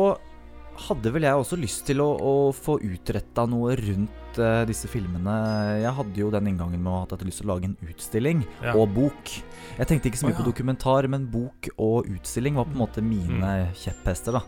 [0.87, 5.81] hadde vel jeg også lyst til å, å få utretta noe rundt eh, disse filmene.
[5.83, 8.45] Jeg hadde jo den inngangen med å jeg hatt lyst til å lage en utstilling
[8.63, 8.75] Ja.
[8.77, 9.33] og bok.
[9.79, 10.43] Jeg tenkte ikke så mye oh, ja.
[10.45, 14.33] på dokumentar, men bok og utstilling var på en måte mine kjepphester.
[14.33, 14.43] da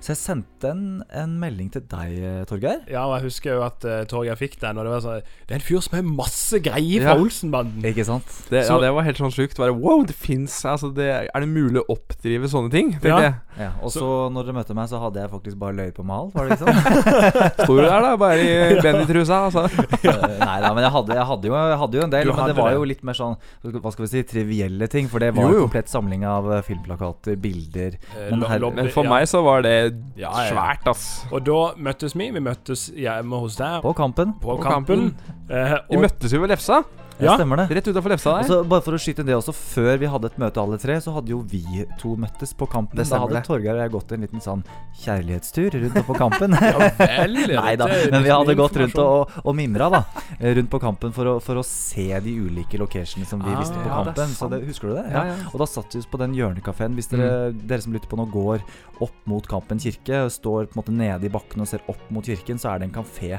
[0.00, 2.80] Så jeg sendte en, en melding til deg, eh, Torgeir.
[2.88, 5.50] Ja, og jeg husker jo at uh, Torgeir fikk den, og det var sånn Det
[5.54, 7.20] er en fyr som har masse greier fra Ja.
[7.22, 7.84] Olsenbanden.
[7.84, 8.24] Ikke sant?
[8.48, 9.58] Det, Så- ja, det var helt sånn sjukt.
[9.58, 12.94] Bare, wow, det fins altså, det, Er det mulig å oppdrive sånne ting?
[13.02, 13.34] Ja.
[13.58, 16.04] Ja, og Så- så når dere møtte meg, så hadde jeg faktisk bare løyet på
[16.06, 16.30] mal.
[16.32, 17.64] Var det ikke sånn?
[17.64, 18.16] Sto du der, da?
[18.16, 18.80] Bare i
[19.28, 19.38] Benny-trusa?
[19.48, 19.68] Altså.
[20.08, 22.28] Eh, Nei da, men jeg hadde, jeg, hadde jo, jeg hadde jo en del.
[22.32, 22.76] Men det var det.
[22.78, 25.08] jo litt mer sånn Hva skal vi si trivielle ting.
[25.10, 25.64] For det var Jo, en jo.
[25.66, 29.10] komplett samling av eh, filmplakater, bilder Eh, Men her- Men for ja.
[29.10, 29.74] meg så var det
[30.16, 30.46] Ja, ja.
[30.52, 31.04] svært, ass.
[31.32, 32.30] Og da møttes vi.
[32.30, 34.34] Vi møttes hjemme hos deg På Kampen.
[34.40, 35.10] på på Kampen.
[35.12, 35.34] Kampen.
[35.50, 36.82] Eh, Vi møttes jo ved Lefsa.
[37.24, 37.66] Ja, stemmer det.
[37.78, 38.44] Rett utafor Lefsa der.
[38.46, 40.98] Også, bare for å skyte inn det også, før vi hadde et møte alle tre,
[41.02, 41.62] så hadde jo vi
[41.98, 42.98] to møttes på Kampen.
[43.00, 43.42] Det Da hadde det.
[43.48, 44.62] Torgeir og jeg gått en liten sånn
[45.02, 46.56] kjærlighetstur rundt på Kampen.
[46.68, 50.00] Ja vel, Nei da, men vi hadde gått rundt og, og mimra da
[50.38, 53.78] rundt på Kampen for å, for å se de ulike locationene som vi Ah, visste
[53.78, 54.34] på ja, det Kampen.
[54.36, 55.06] Så det, husker du det?
[55.14, 55.36] Ja, ja.
[55.52, 56.94] Og da satt vi på den hjørnekafeen.
[56.98, 58.62] Hvis dere, dere som lytter på nå, går
[59.04, 62.26] opp mot Kampen kirke, står på en måte nede i bakken og ser opp mot
[62.26, 63.38] kirken, så er det en kafé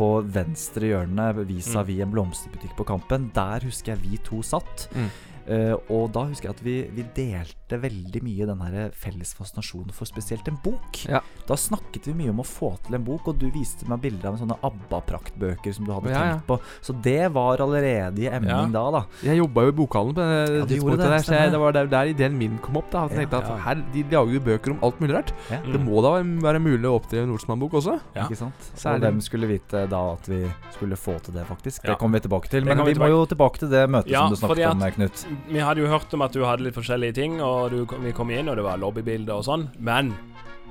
[0.00, 3.28] på venstre hjørne vis-à-vis en blomsterbutikk på Kampen.
[3.36, 4.88] Der husker jeg vi to satt.
[4.96, 5.10] Mm.
[5.50, 9.90] Eh, og da husker jeg at vi, vi delte veldig mye den her felles fascinasjonen
[9.94, 11.00] for spesielt en bok.
[11.10, 11.18] Ja.
[11.48, 14.30] Da snakket vi mye om å få til en bok, og du viste meg bilder
[14.30, 16.58] av sånne ABBA-praktbøker som du hadde Ja, tenkt på.
[16.84, 18.66] Så det var allerede i emning Ja.
[18.70, 19.02] da, da.
[19.26, 21.72] Jeg jobba jo i bokhallen på det Ja, tidspunktet det, der, så jeg, det var
[21.72, 22.90] der, der ideen min kom opp.
[22.90, 23.54] da jeg tenkte Ja.
[23.54, 25.32] at her, De lager jo bøker om alt mulig rart.
[25.50, 25.58] Ja.
[25.66, 27.98] Det må da være mulig å oppdrive en Olsmann-bok også?
[28.14, 28.54] Ikke sant?
[28.76, 31.84] Særlig- Og hvem skulle vite da at vi skulle få til det, faktisk?
[31.84, 31.90] Ja.
[31.94, 32.64] Det kommer vi tilbake til.
[32.64, 35.26] Men vi vi må jo tilbake til det møtet Ja, som du snakket om, Knut.
[35.48, 38.30] Vi hadde jo hørt om at du hadde litt forskjellige ting, og du, vi kom
[38.34, 39.68] inn, og det var lobbybilder og sånn.
[39.78, 40.12] Men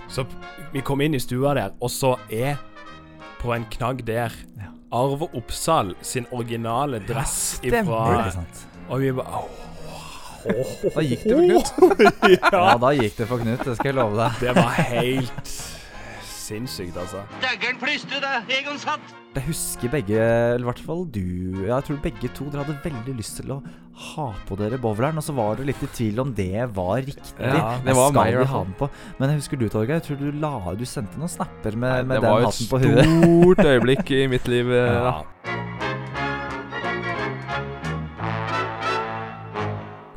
[0.09, 0.25] så
[0.73, 2.57] vi kom inn i stua der, og så er
[3.39, 4.33] på en knagg der
[4.91, 8.45] Arve Oppsal sin originale dress stemmer ifra.
[8.89, 9.43] Og vi bare
[10.95, 12.13] Da gikk det for Knut.
[12.55, 14.39] Ja, da gikk det for Knut, det skal jeg love deg.
[14.41, 15.53] Det var helt
[16.49, 17.23] sinnssykt, altså.
[17.43, 18.39] Dægger'n plystre da.
[18.59, 19.15] Egon Satt!
[19.35, 21.19] Jeg husker begge, eller i hvert fall du
[21.61, 23.59] ja, Jeg tror begge to dere hadde veldig lyst til å
[24.09, 27.35] ha på dere bowleren, og så var dere litt i tvil om det var riktig.
[27.37, 28.89] Ja, det var skal meg i vi ha den på?
[29.19, 29.99] Men jeg husker du, Torgeir.
[29.99, 32.87] Jeg tror du la Du sendte noen snapper med, Nei, med den var på et
[32.87, 34.73] Det var et stort øyeblikk i mitt liv.
[34.79, 35.21] Ja.
[35.45, 35.78] Ja.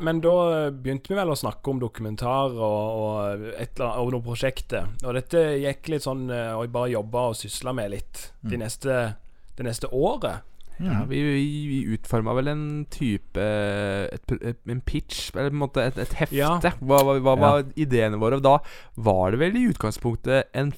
[0.02, 0.36] Men da
[0.70, 4.88] begynte vi vel å snakke om dokumentar og, og, et eller annet, og noe prosjekter.
[5.04, 8.48] Og dette gikk litt sånn eh, Og jeg bare jobba og sysla med litt mm.
[8.50, 8.96] det neste,
[9.58, 10.48] det neste året.
[10.82, 15.84] Ja, vi, vi, utforma vel en type et, et, En pitch, eller på en måte
[15.84, 16.38] et, et hefte.
[16.38, 16.56] Ja.
[16.80, 18.40] Hva, hva, hva var ideene våre?
[18.42, 18.58] Da
[18.96, 20.72] var det vel i utgangspunktet en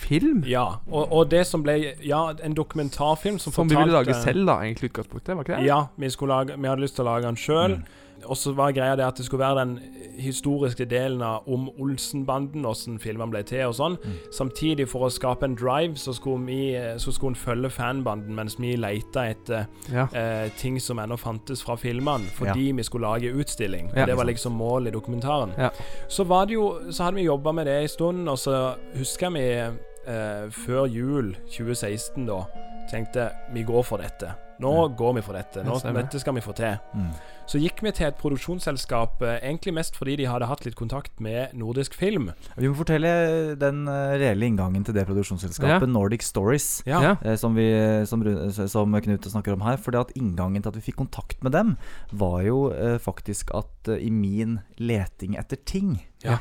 [0.00, 0.44] dokumentarfilm?
[0.46, 4.46] Ja, og, og det som ble Ja, en dokumentarfilm som, Som vi ville lage selv,
[4.46, 5.36] da, egentlig utgangspunktet?
[5.36, 5.66] Var ikke det?
[5.66, 7.76] Ja, vi, lage, vi hadde lyst til å lage den sjøl.
[7.80, 7.84] Mm.
[8.28, 9.78] Og så var greia det at det skulle være den
[10.20, 13.96] historiske delen av om Olsenbanden, åssen filmene ble til og sånn.
[14.02, 14.18] Mm.
[14.36, 16.60] Samtidig, for å skape en drive, så skulle vi
[17.00, 20.08] Så skulle en følge fanbanden mens vi leita etter Ja.
[20.12, 23.90] eh, ting som ennå fantes fra filmene, fordi vi skulle lage utstilling.
[23.96, 24.06] Ja.
[24.06, 25.52] det var liksom målet i dokumentaren.
[25.58, 25.70] Ja.
[26.08, 29.30] Så var det jo Så hadde vi jobba med det en stund, og så husker
[29.30, 29.78] jeg vi
[30.10, 32.42] eh, før jul 2016 da
[32.90, 34.34] tenkte vi går for dette.
[34.60, 34.88] Nå Ja.
[34.92, 35.62] går vi for dette.
[35.64, 36.74] Nå, dette skal vi få til.
[36.94, 37.12] Mm.
[37.48, 41.18] Så gikk vi til et produksjonsselskap, eh, egentlig mest fordi de hadde hatt litt kontakt
[41.18, 42.28] med Nordisk Film.
[42.58, 45.92] Vi må fortelle den eh, reelle inngangen til det produksjonsselskapet, Ja.
[45.94, 47.16] Nordic Stories, Ja.
[47.24, 47.70] Eh, som, vi,
[48.06, 48.20] som,
[48.68, 49.78] som Knut snakker om her.
[49.78, 51.76] For det at inngangen til at vi fikk kontakt med dem,
[52.12, 56.36] var jo eh, faktisk at i min leting etter ting Ja.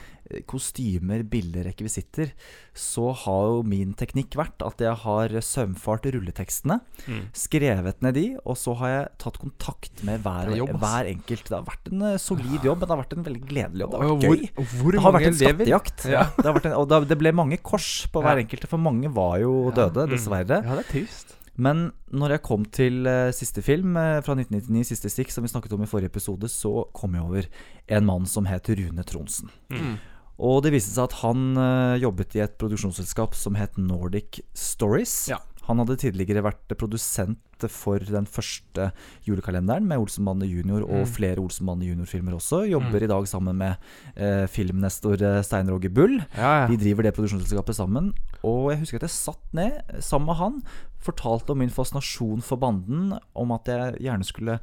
[0.46, 2.32] Kostymer, bilder, rekvisitter.
[2.78, 7.22] Så har jo min teknikk vært at jeg har sømfart rulletekstene, Mm.
[7.34, 11.06] skrevet ned de, og så har jeg tatt kontakt med hver, Det er jobb, hver
[11.14, 11.44] enkelt.
[11.50, 13.92] Det har vært en eh, solid jobb, men det har vært en veldig gledelig jobb.
[13.92, 14.82] Det har vært hvor- gøy.
[14.84, 16.06] hvor det har vært en skattejakt.
[16.10, 16.24] Ja.
[16.38, 18.44] Det, har vært en, og det ble mange kors på hver Ja.
[18.46, 20.10] enkelte, for mange var jo døde, Mm.
[20.10, 20.64] dessverre.
[20.64, 21.36] Ja, det er trist.
[21.58, 25.50] Men når jeg kom til uh, siste film, uh, fra 1999, siste stikk, som vi
[25.50, 27.46] snakket om i forrige episode, så kom jeg over
[27.90, 29.50] en mann som het Rune Tronsen.
[29.70, 29.98] Mm.
[30.40, 35.28] Og det viste seg at han eh, jobbet i et produksjonsselskap som het Nordic Stories.
[35.34, 35.42] Ja.
[35.70, 37.38] Han hadde tidligere vært produsent
[37.70, 38.88] for den første
[39.28, 41.12] julekalenderen med Olsenbanden junior og Mm.
[41.12, 42.64] flere Olsenbanden junior-filmer også.
[42.72, 43.04] Jobber Mm.
[43.04, 43.78] i dag sammen med
[44.16, 46.16] eh, filmnestor eh, Stein Roger Bull.
[46.38, 46.68] Ja, ja.
[46.68, 48.14] De driver det produksjonsselskapet sammen.
[48.44, 50.64] Og jeg husker at jeg satt ned eh, sammen med han,
[51.04, 54.60] fortalte om min fascinasjon for banden, om at jeg gjerne skulle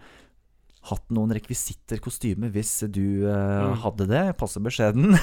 [0.86, 3.34] hatt noen rekvisitter, kostyme, hvis du uh,
[3.66, 3.76] Mm.
[3.82, 4.22] hadde det.
[4.38, 5.16] Passe beskjeden.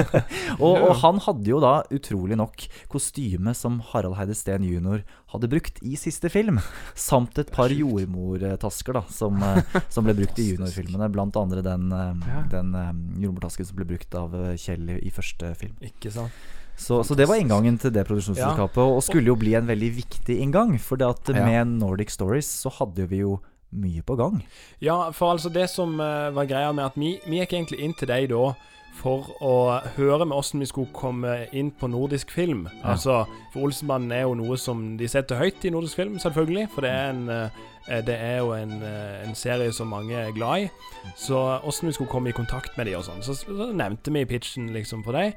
[0.64, 5.02] og, og han hadde jo da utrolig nok kostyme som Harald Heide Steen jr.
[5.32, 6.60] hadde brukt i siste film.
[6.98, 9.60] Samt et par jordmortasker da som, uh,
[9.92, 11.08] som ble brukt i juniorfilmene.
[11.14, 12.42] Blant andre den, uh, Ja.
[12.52, 12.74] den
[13.22, 15.76] jordmortasken som ble brukt av Kjell i første film.
[15.84, 16.32] Ikke sant?
[16.76, 20.34] Så, så det var inngangen til det produksjonsselskapet, og skulle jo bli en veldig viktig
[20.44, 20.74] inngang.
[20.82, 23.38] For det at med Nordic Stories så hadde vi jo
[23.72, 24.40] mye på gang.
[24.80, 27.94] Ja, for altså det som eh, var greia med at vi, vi gikk egentlig inn
[27.98, 28.54] til deg da
[28.96, 29.54] for å
[29.96, 32.66] høre med åssen vi skulle komme inn på nordisk film.
[32.78, 32.94] Ja.
[32.94, 33.18] Altså,
[33.52, 36.68] For Olsenbanden er jo noe som de setter høyt i nordisk film, selvfølgelig.
[36.72, 40.32] For det er, en, eh, det er jo en, eh, en serie som mange er
[40.36, 40.70] glad i.
[41.16, 43.22] Så åssen vi skulle komme i kontakt med de og sånn.
[43.22, 45.36] Så, så nevnte vi pitchen liksom for deg.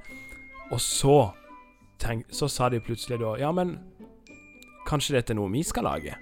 [0.71, 1.19] Og så,
[1.99, 3.79] tenk, så sa de plutselig da Ja, men
[4.87, 6.15] kanskje dette er noe vi skal lage?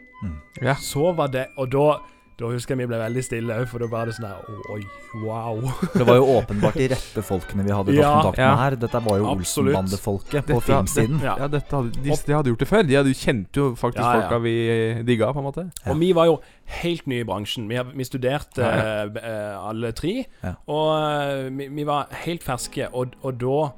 [0.62, 0.74] Ja.
[0.82, 2.00] Så var det Og da,
[2.40, 4.42] da husker jeg vi ble veldig stille òg, for da var det sånn her
[4.74, 4.82] Oi,
[5.24, 5.60] wow.
[5.94, 8.12] Det var jo åpenbart de rette folkene vi hadde tatt Ja.
[8.22, 8.56] kontakt med Ja.
[8.62, 8.76] her.
[8.76, 9.26] Dette var jo.
[9.36, 11.20] Olsenbandefolket på Dette- filmsiden.
[11.20, 12.84] det- Ja, dette hadde, de, de hadde gjort det før.
[12.88, 14.22] De hadde, kjente jo faktisk Ja, ja.
[14.22, 15.72] folka vi digga, på en måte.
[15.88, 16.40] Og vi var jo
[16.82, 17.68] helt nye i bransjen.
[17.70, 20.26] Vi, vi studerte Ja, eh, eh, alle tre.
[20.44, 20.54] Ja.
[20.68, 23.72] Og uh, vi, vi var helt ferske, og, og da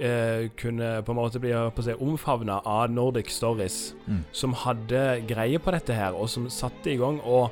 [0.00, 1.52] eh, kunne på en måte bli
[1.82, 4.24] si, omfavna av Nordic Stories, Mm.
[4.32, 7.20] som hadde greie på dette her, og som satte i gang.
[7.24, 7.50] Og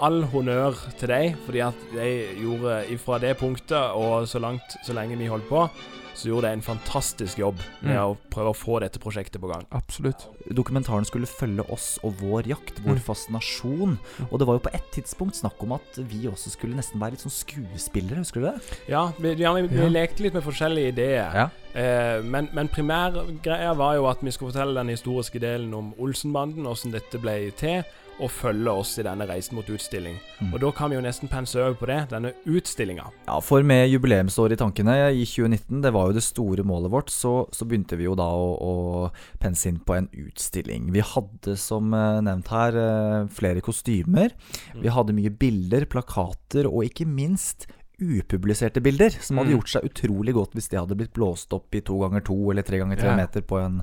[0.00, 2.08] all honnør til deg, fordi at de
[2.42, 5.68] gjorde ifra det punktet og så langt så lenge vi holdt på,
[6.14, 8.04] så gjorde de en fantastisk jobb med Mm.
[8.12, 9.64] å prøve å få dette prosjektet på gang.
[9.72, 10.28] Absolutt.
[10.54, 13.02] Dokumentaren skulle følge oss og vår jakt, vår Mm.
[13.02, 13.98] fascinasjon.
[14.30, 17.10] Og det var jo på et tidspunkt snakk om at vi også skulle nesten være
[17.12, 18.62] litt sånn skuespillere, husker du det?
[18.88, 19.88] Ja, vi, ja, vi, vi Ja.
[19.88, 21.34] lekte litt med forskjellige ideer.
[21.34, 21.48] Ja.
[21.74, 26.64] Eh, men, men primærgreia var jo at vi skulle fortelle den historiske delen om Olsenbanden,
[26.64, 27.82] åssen dette ble til,
[28.22, 30.16] og følge oss i denne reisen mot utstilling.
[30.40, 30.52] Mm.
[30.54, 33.08] Og da kan vi jo nesten pense over på det, denne utstillinga.
[33.26, 37.10] Ja, for med jubileumsåret i tankene i 2019, det var jo det store målet vårt,
[37.10, 38.74] så, så begynte vi jo da å, å
[39.42, 40.92] pense inn på en utstilling.
[40.94, 44.34] Vi hadde som eh, nevnt her eh, flere kostymer.
[44.78, 47.66] Vi hadde mye bilder, plakater og ikke minst
[48.04, 49.56] upubliserte bilder, som hadde Mm.
[49.60, 52.62] gjort seg utrolig godt hvis det hadde blitt blåst opp i to ganger to eller
[52.66, 53.76] tre ganger tre meter på, en,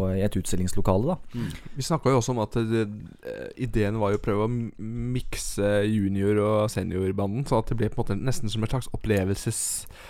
[0.00, 1.14] på i et utstillingslokale.
[1.14, 1.44] da.
[1.76, 2.86] Vi snakka jo også om at det,
[3.28, 7.88] eh, ideen var jo å prøve å mikse junior- og seniorbanden, så at det ble
[7.92, 9.60] på en måte nesten som en slags opplevelses...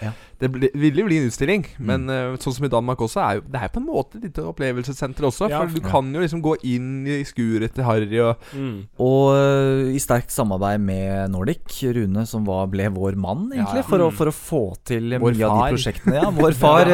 [0.00, 0.12] Ja.
[0.40, 3.35] Det ble, ville jo bli en utstilling, men eh, sånn som i Danmark også, er
[3.40, 5.50] jo det er på en måte et lite opplevelsessenter også.
[5.53, 5.59] Ja.
[5.66, 8.87] For du kan jo liksom gå inn i skuret til Harry og Mm.
[8.98, 13.85] Og øh, i sterkt samarbeid med Nordic, Rune som var, ble vår mann, egentlig, Ja,
[13.85, 13.88] ja.
[13.90, 14.16] For, å, Mm.
[14.16, 15.68] for å få til Vår mye av far.
[15.70, 16.14] de prosjektene.
[16.16, 16.90] Ja, vår far.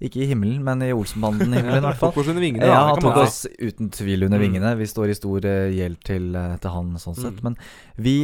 [0.00, 2.12] Ikke i himmelen, men i Olsenbanden-himmelen, i hvert fall.
[2.14, 4.44] Tok vingene, Ja, han tok oss uten tvil under Mm.
[4.46, 4.76] vingene.
[4.78, 7.40] Vi står i stor øh, gjeld til, øh, til han, sånn sett.
[7.42, 7.48] Mm.
[7.48, 7.56] Men
[7.98, 8.16] vi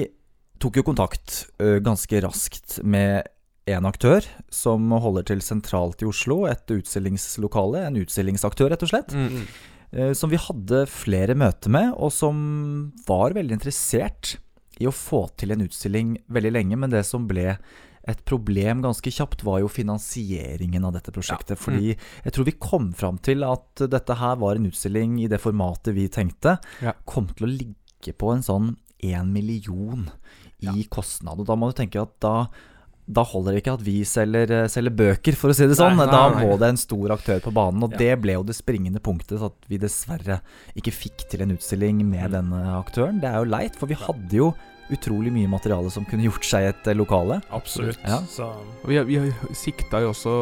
[0.63, 3.27] tok jo kontakt ø, ganske raskt med
[3.67, 6.45] en aktør som holder til sentralt i Oslo.
[6.47, 7.87] Et utstillingslokale.
[7.89, 9.13] En utstillingsaktør, rett og slett.
[9.17, 9.47] Mm.
[9.95, 14.37] Eh, som vi hadde flere møter med, og som var veldig interessert
[14.83, 16.77] i å få til en utstilling veldig lenge.
[16.79, 17.57] Men det som ble
[18.07, 21.57] et problem ganske kjapt, var jo finansieringen av dette prosjektet.
[21.61, 25.41] Fordi jeg tror vi kom fram til at dette her var en utstilling i det
[25.41, 26.93] formatet vi tenkte, Ja.
[27.07, 30.11] kom til å ligge på en sånn én million
[30.61, 31.41] i kostnad.
[31.41, 32.47] Og da må du tenke at da
[33.07, 35.93] da holder det ikke at vi selger, eh, selger bøker, for å si det sånn.
[35.99, 37.83] Nei, nei, da må det en stor aktør på banen.
[37.85, 37.99] Og Ja.
[37.99, 40.41] det ble jo det springende punktet, at vi dessverre
[40.75, 43.21] ikke fikk til en utstilling med denne aktøren.
[43.21, 44.55] Det er jo leit, for vi hadde jo
[44.93, 47.41] utrolig mye materiale som kunne gjort seg et eh, lokale.
[47.55, 47.99] Absolutt.
[48.05, 48.19] Ja.
[48.29, 48.45] Så
[48.83, 50.35] Og vi, har- vi har sikta jo også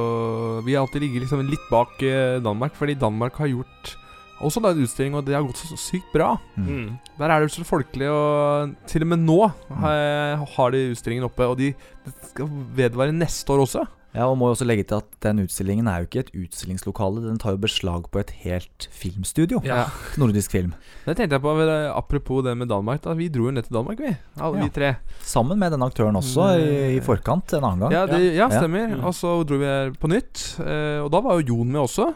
[0.66, 3.96] Vi har alltid ligget liksom litt bak eh, Danmark, fordi Danmark har gjort
[4.42, 6.33] også den en utstilling, og det har gått så, så sykt bra.
[6.59, 6.98] mm.
[7.18, 9.37] Der er det så folkelig, og til og med nå
[9.70, 11.46] har, har de utstillingen oppe.
[11.46, 11.68] Og de
[12.02, 13.85] det skal vedvare neste år også.
[14.14, 17.22] Ja, og må jo også legge til at den utstillingen er jo ikke et utstillingslokale,
[17.25, 19.62] den tar jo beslag på et helt filmstudio.
[19.64, 19.87] Ja.
[20.20, 20.75] Nordisk film.
[21.07, 23.01] Det tenkte jeg på, eh, apropos det med Danmark.
[23.07, 23.14] Da.
[23.16, 24.12] Vi dro jo ned til Danmark, vi.
[24.37, 24.64] Alle Ja.
[24.68, 24.90] vi tre.
[25.25, 27.92] Sammen med den aktøren også, i, i forkant en annen gang.
[27.96, 28.92] Ja, det, ja stemmer.
[28.98, 29.05] Mm.
[29.09, 30.44] Og så dro vi på nytt.
[30.61, 32.12] eh, og da var jo Jon med også,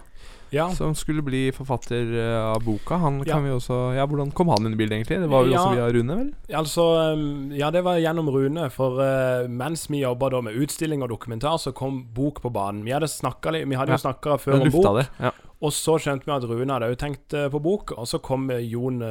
[0.57, 0.69] Ja.
[0.75, 2.97] som skulle bli forfatter eh, av boka.
[3.03, 3.35] Han Ja.
[3.37, 5.21] kan vi også Ja, Hvordan kom han inn i bildet, egentlig?
[5.23, 5.59] Det var jo Ja.
[5.61, 6.35] også via Rune, vel?
[6.63, 8.71] Altså, um, ja, det var gjennom Rune.
[8.71, 12.83] For uh, mens vi jobba med utstilling og dokumentar, så kom bok på banen.
[12.85, 13.97] Vi hadde, snakket, vi hadde Ja.
[13.97, 14.97] jo snakka før om bok.
[14.99, 15.09] det.
[15.21, 15.31] Ja.
[15.63, 17.93] Og så skjønte vi at Rune hadde òg tenkt eh, på bok.
[17.97, 19.03] Og så kom Jon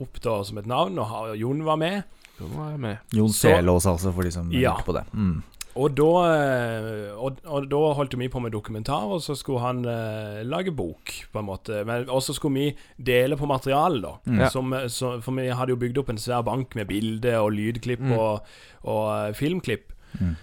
[0.00, 2.04] opp da som et navn, og Jon var med.
[2.40, 2.98] Jon var med.
[3.12, 4.74] Jon Selås, altså, for de som Ja.
[4.74, 5.04] på det.
[5.14, 5.42] Mm.
[5.72, 9.78] Og da, eh, og, og da holdt vi på med dokumentar, og så skulle han
[9.88, 11.78] eh, lage bok, på en måte.
[12.12, 14.12] Og så skulle vi dele på materialet, da.
[14.28, 14.42] Mm.
[14.52, 17.54] Som, eh, så, for vi hadde jo bygd opp en svær bank med bilder og
[17.56, 18.12] lydklipp Mm.
[18.18, 18.48] og,
[18.84, 19.92] og eh, filmklipp.
[20.20, 20.34] Mm.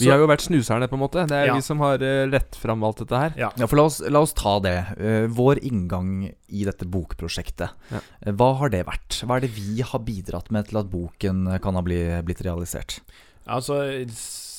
[0.00, 1.26] Vi har jo vært snuserne, på en måte.
[1.28, 1.54] Det er Ja.
[1.54, 3.34] vi som har uh, lett fram alt dette her.
[3.36, 3.50] Ja.
[3.60, 4.78] Ja, for la oss, la oss ta det.
[4.96, 7.74] Uh, vår inngang i dette bokprosjektet.
[7.92, 8.00] Ja.
[8.00, 9.20] uh, hva har det vært?
[9.28, 13.02] Hva er det vi har bidratt med til at boken kan ha bli, blitt realisert?
[13.44, 13.82] Altså,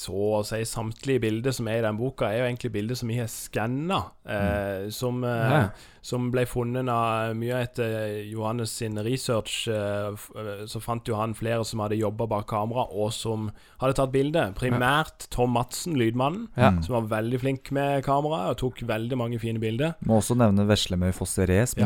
[0.04, 3.12] så å si samtlige bilder som er i den boka, er jo egentlig bilder som
[3.12, 4.00] vi har skanna.
[4.28, 5.70] Eh, som, eh.
[6.04, 9.70] Som ble funnet av mye etter Johannes sin research.
[9.72, 13.46] Eh, eh, så fant jo han flere som hadde jobba bak kamera, og som
[13.80, 14.44] hadde tatt bilde.
[14.60, 16.74] Primært Tom Madsen, lydmannen, Ja.
[16.84, 19.96] som var veldig flink med kamera og tok veldig mange fine bilder.
[20.06, 21.80] Må også nevne Veslemøy Fosseré som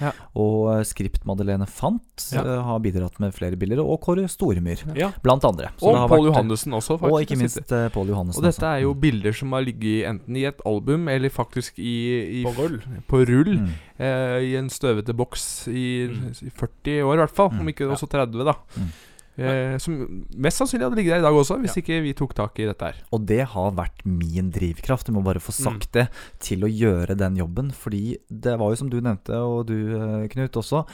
[0.00, 0.12] Ja.
[0.34, 2.62] Og eh, Skript Madeleine Fant Ja.
[2.62, 3.84] har bidratt med flere bilder.
[3.84, 5.10] Og Kåre Storemyr, Ja.
[5.22, 5.68] blant andre.
[5.78, 7.12] Så Og Pål Johannessen også, faktisk.
[7.12, 8.42] Og ikke minst Pål Johannessen.
[8.42, 12.40] Og dette er jo bilder som har ligget enten i et album eller faktisk i,
[12.40, 12.80] i På rull.
[13.06, 13.68] På rull Mm.
[13.98, 17.50] eh, I en støvete boks i, i 40 år, i hvert fall.
[17.60, 18.54] Om ikke også 30, da.
[18.76, 18.90] Mm.
[19.40, 19.94] Eh, som
[20.36, 22.84] mest sannsynlig hadde ligget der i dag også, hvis ikke vi tok tak i dette
[22.90, 22.98] her.
[23.14, 25.06] Og det har vært min drivkraft.
[25.08, 25.92] Du må bare få sagt Mm.
[25.96, 26.06] det
[26.40, 27.70] til å gjøre den jobben.
[27.72, 30.84] Fordi det var jo som du nevnte, og du eh, Knut også,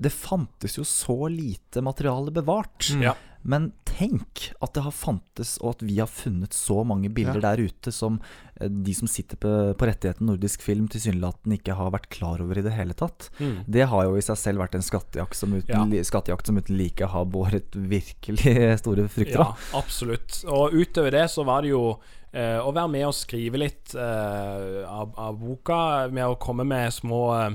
[0.00, 2.88] det fantes jo så lite materiale bevart.
[2.94, 3.02] Mm.
[3.02, 3.14] Ja.
[3.42, 7.60] Men tenk at det har fantes, og at vi har funnet så mange bilder der
[7.62, 8.18] ute som
[8.60, 12.60] eh, de som sitter på, på rettigheten nordisk film, tilsynelatende ikke har vært klar over
[12.60, 13.30] i det hele tatt.
[13.40, 13.62] Mm.
[13.66, 16.04] Det har jo i seg selv vært en skattejakt som uten, Ja.
[16.04, 19.40] skattejakt som uten like har båret virkelig store frukter.
[19.40, 20.42] Ja, absolutt.
[20.48, 21.84] Og utover det så var det jo
[22.32, 25.80] eh, å være med og skrive litt eh, av, av boka,
[26.12, 27.50] med å komme med små eh,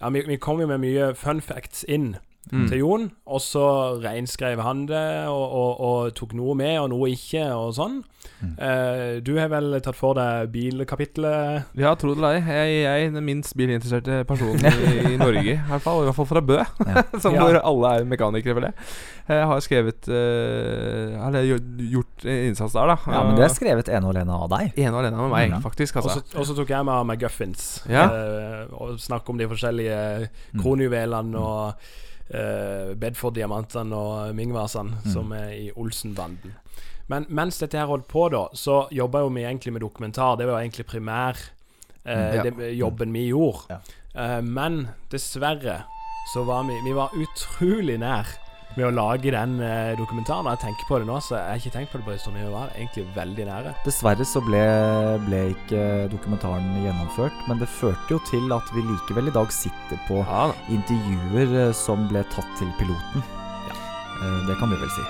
[0.00, 2.14] Ja, vi, vi kom jo med mye fun facts inn.
[2.52, 2.68] Mm.
[2.70, 3.62] Til Jon, og så
[3.98, 7.96] reinskrev han det, og, og, og tok noe med og noe ikke, og sånn.
[8.60, 11.72] Eh, du har vel tatt for deg bilkapitlet?
[11.80, 12.42] Ja, tro det eller ei.
[12.46, 16.04] Jeg, jeg er den minst bilinteresserte personen i, i Norge, i hvert fall.
[16.04, 16.60] I hvert fall fra Bø,
[17.24, 17.42] som Ja.
[17.42, 18.78] hvor alle er mekanikere, vel jeg.
[19.26, 21.48] Jeg har skrevet uh, Eller
[21.90, 22.98] gjort- innsats der, da.
[23.10, 24.70] Ja, men det er skrevet ene og alene av deg.
[24.78, 25.58] Ene og alene med meg, Ja.
[25.66, 25.98] faktisk.
[25.98, 26.20] Altså.
[26.22, 27.66] så, og så tok jeg med McGuffins.
[27.90, 28.06] Ja.
[28.06, 30.30] uh, og snakk om de forskjellige
[30.62, 31.94] kronjuvelene og
[32.30, 35.12] eh, Bedford-diamantene og Ming-vasene Mm.
[35.12, 36.54] som er i Olsenbanden.
[37.08, 40.36] Men mens dette her holdt på, da, så jobba jo vi egentlig med dokumentar.
[40.36, 41.36] Det var egentlig primær
[42.04, 42.42] eh, Ja.
[42.42, 43.80] det, jobben vi gjorde.
[44.14, 45.84] Eh, men dessverre
[46.34, 48.26] så var vi Vi var utrolig nær
[48.76, 50.44] med å lage den eh, dokumentaren.
[50.44, 52.20] Når jeg tenker på det nå, så jeg har ikke tenkt på det på en
[52.20, 52.38] stund.
[52.40, 53.74] Vi var egentlig veldig nære.
[53.86, 54.62] Dessverre så ble,
[55.26, 60.02] ble ikke dokumentaren gjennomført, men det førte jo til at vi likevel i dag sitter
[60.08, 60.20] på
[60.76, 63.24] intervjuer eh, som ble tatt til piloten.
[63.24, 65.06] Eh, Det kan vi vel si.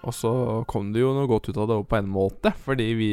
[0.00, 0.30] Og så
[0.70, 3.12] kom det jo noe godt ut av det på en måte, fordi vi,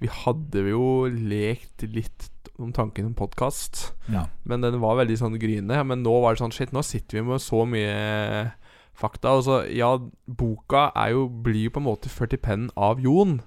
[0.00, 3.92] vi hadde jo lekt litt om tanken om podkast.
[4.10, 4.26] Ja.
[4.48, 5.78] Men den var veldig sånn gryende.
[5.86, 8.50] Men nå var det sånn Shit, nå sitter vi med så mye
[8.98, 9.36] fakta.
[9.38, 9.92] Og så, ja,
[10.26, 13.38] boka er jo, blir jo på en måte ført i pennen av Jon.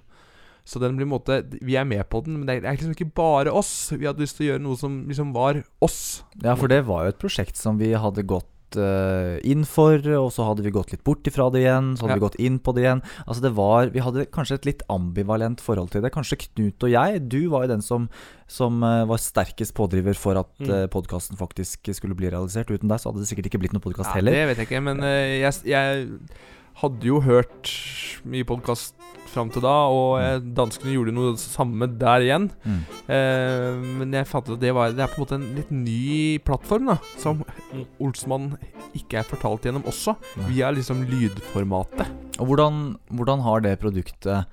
[0.64, 3.10] Så den blir en måte Vi er med på den, men det er liksom ikke
[3.18, 3.90] bare oss.
[3.90, 6.22] Vi hadde lyst til å gjøre noe som liksom var oss.
[6.38, 10.30] Ja, for det var jo et prosjekt som vi hadde gått eh, inn for, og
[10.32, 12.18] så hadde vi gått litt bort ifra det igjen, så hadde Ja.
[12.20, 13.02] vi gått inn på det igjen.
[13.26, 16.12] Altså det var Vi hadde kanskje et litt ambivalent forhold til det.
[16.12, 18.08] Kanskje Knut og jeg, du var jo den som,
[18.48, 20.70] som uh, var sterkest pådriver for at Mm.
[20.70, 22.70] uh, podkasten faktisk skulle bli realisert.
[22.70, 24.32] Uten deg så hadde det sikkert ikke blitt noen podkast Ja, heller.
[24.32, 26.08] Det vet jeg ikke, men uh, jeg, jeg
[26.80, 27.70] hadde jo hørt
[28.28, 28.96] mye podkast
[29.32, 32.48] fram til da, og eh, danskene gjorde noe samme der igjen.
[32.68, 32.80] Mm.
[33.16, 35.72] Eh, men jeg fant ut at det, var, det er på en måte en litt
[35.72, 37.86] ny plattform, da, som Mm.
[38.04, 38.50] Olsmann
[38.92, 40.12] ikke er fortalt gjennom også.
[40.36, 40.48] Nei.
[40.50, 42.10] Vi er liksom lydformatet.
[42.36, 42.82] Og hvordan,
[43.16, 44.44] hvordan har det produktet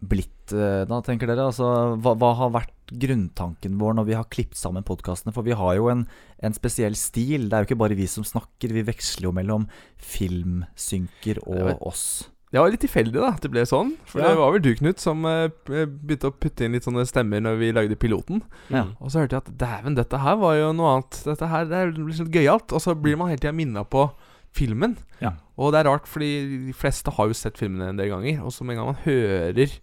[0.00, 1.48] blitt, eh, da, tenker dere?
[1.50, 1.66] Altså,
[1.98, 5.34] hva, hva har vært grunntanken vår når vi har klippet sammen podkastene?
[5.34, 6.06] For vi har jo en,
[6.42, 7.48] en spesiell stil.
[7.48, 9.66] Det er jo ikke bare vi som snakker, vi veksler jo mellom
[9.98, 12.04] filmsynker og oss.
[12.48, 13.90] Det var litt tilfeldig da at det ble sånn.
[14.08, 14.30] For Ja.
[14.30, 17.58] det var vel du, Knut, som eh, begynte å putte inn litt sånne stemmer når
[17.60, 18.40] vi lagde piloten.
[18.72, 18.86] Ja.
[19.04, 21.18] Og så hørte jeg at dæven, dette her var jo noe annet.
[21.26, 22.72] Dette her det er litt gøyalt.
[22.72, 24.06] Og så blir man hele tida minna på
[24.54, 24.96] filmen.
[25.20, 25.32] Ja.
[25.58, 28.42] Og det er rart, fordi de fleste har jo sett filmene en del ganger.
[28.44, 29.78] Og så med en gang man hører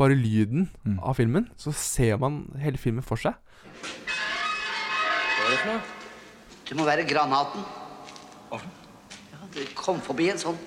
[0.00, 0.98] bare lyden Mm.
[1.02, 3.34] av filmen, så ser man hele filmen for seg.
[3.80, 5.80] Hva er det for noe?
[6.70, 7.64] Det må være granaten.
[8.52, 8.58] Ja,
[9.54, 10.58] det kom forbi en sånn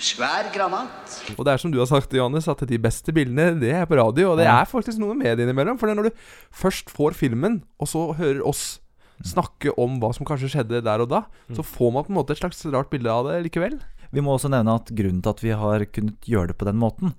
[0.00, 1.18] svær granat.
[1.36, 3.98] Og det er som du har sagt, Johannes, at de beste bildene, det er på
[4.00, 4.30] radio.
[4.32, 4.60] Og det Ja.
[4.62, 5.78] er faktisk noe med det innimellom.
[5.78, 6.10] For når du
[6.50, 8.80] først får filmen, og så hører oss
[9.26, 12.32] snakke om hva som kanskje skjedde der og da, så får man på en måte
[12.36, 13.78] et slags rart bilde av det likevel.
[14.12, 16.78] Vi må også nevne at grunnen til at vi har kunnet gjøre det på den
[16.80, 17.12] måten,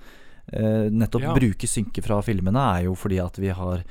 [0.52, 1.34] eh, nettopp Ja.
[1.36, 3.84] bruke synke fra filmene, er jo fordi at vi har,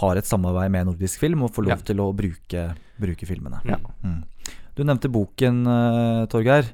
[0.00, 1.84] har et samarbeid med Nordisk Film og får lov Ja.
[1.84, 3.60] til å bruke, bruke filmene.
[3.64, 3.76] Ja.
[4.04, 4.24] Mm.
[4.74, 6.72] Du nevnte boken, eh, Torgeir.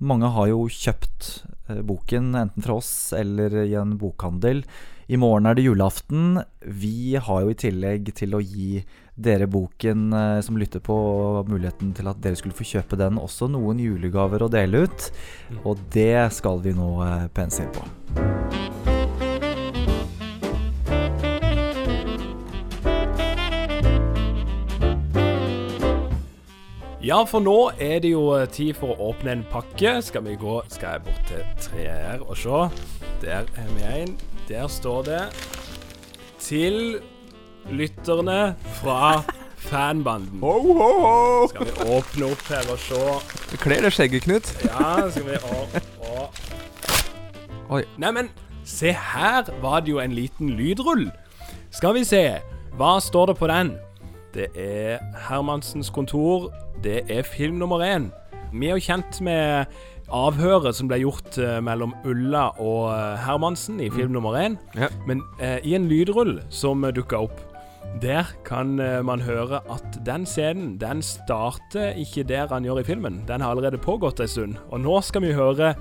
[0.00, 4.64] Mange har jo kjøpt eh, boken enten fra oss eller i en bokhandel.
[5.10, 6.44] I morgen er det julaften.
[6.62, 8.84] Vi har jo i tillegg til å gi
[9.18, 13.18] dere boken eh, som lytter på, og muligheten til at dere skulle få kjøpe den,
[13.18, 15.10] også noen julegaver å dele ut.
[15.64, 17.86] Og det skal vi nå eh, pense inn på.
[27.08, 29.94] Ja, for nå er det jo eh, tid for å åpne en pakke.
[30.04, 32.58] Skal vi gå Skal jeg bort til treet her og se.
[33.22, 34.18] Der er vi en.
[34.48, 35.22] Der står det
[36.40, 36.98] Til
[37.70, 39.22] lytterne fra
[39.68, 40.40] Fanbanden.
[40.40, 41.46] Ho, ho, ho.
[41.48, 43.00] Skal vi åpne opp her og se
[43.50, 44.52] Det kler det skjegget, Knut.
[44.64, 45.64] Ja, skal vi å,
[46.08, 46.28] å.
[47.76, 47.82] Oi.
[48.00, 48.30] Neimen,
[48.64, 51.08] se her var det jo en liten lydrull.
[51.74, 52.22] Skal vi se.
[52.78, 53.74] Hva står det på den?
[54.34, 56.48] Det er Hermansens kontor.
[56.84, 58.08] Det er film nummer én.
[58.52, 59.66] Vi er jo kjent med
[60.14, 64.56] avhøret som ble gjort eh, mellom Ulla og eh, Hermansen i film nummer én.
[64.78, 64.88] Ja.
[65.08, 67.42] Men eh, i en lydrull som uh, dukka opp,
[68.02, 72.84] der kan eh, man høre at den scenen den starter ikke der han gjør i
[72.84, 73.24] filmen.
[73.28, 74.56] Den har allerede pågått en stund.
[74.70, 75.74] Og nå skal vi høre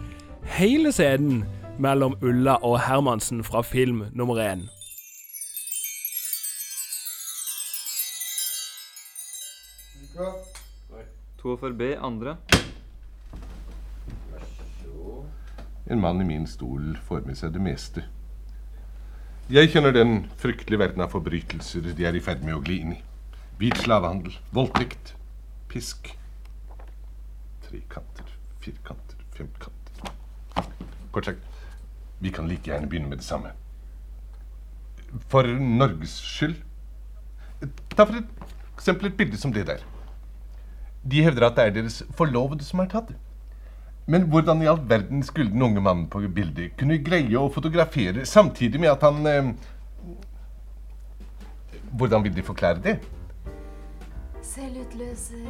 [0.58, 1.46] hele scenen
[1.80, 4.68] mellom Ulla og Hermansen fra film nummer én.
[11.56, 12.38] for B, andre.
[15.90, 18.04] En mann i min stol får med seg det meste.
[19.48, 22.90] Jeg kjenner den fryktelige verden av forbrytelser de er i ferd med å gli inn
[22.92, 23.04] i.
[23.56, 25.14] Hvit slavehandel, voldtekt,
[25.72, 26.10] pisk.
[27.64, 30.12] Trekanter, firkanter, femkanter.
[31.16, 31.64] Kort sagt,
[32.20, 33.54] vi kan like gjerne begynne med det samme.
[35.32, 36.60] For Norges skyld.
[37.96, 39.88] Ta for eksempel et bilde som det der.
[41.08, 43.16] De hevder at det er deres forlovede som er tatt.
[44.08, 48.24] Men hvordan i all verden skulle den unge mannen på bildet kunne greie å fotografere
[48.26, 49.50] samtidig med at han eh,
[51.98, 52.98] Hvordan vil de forklare det?
[54.44, 55.48] Selvutløser.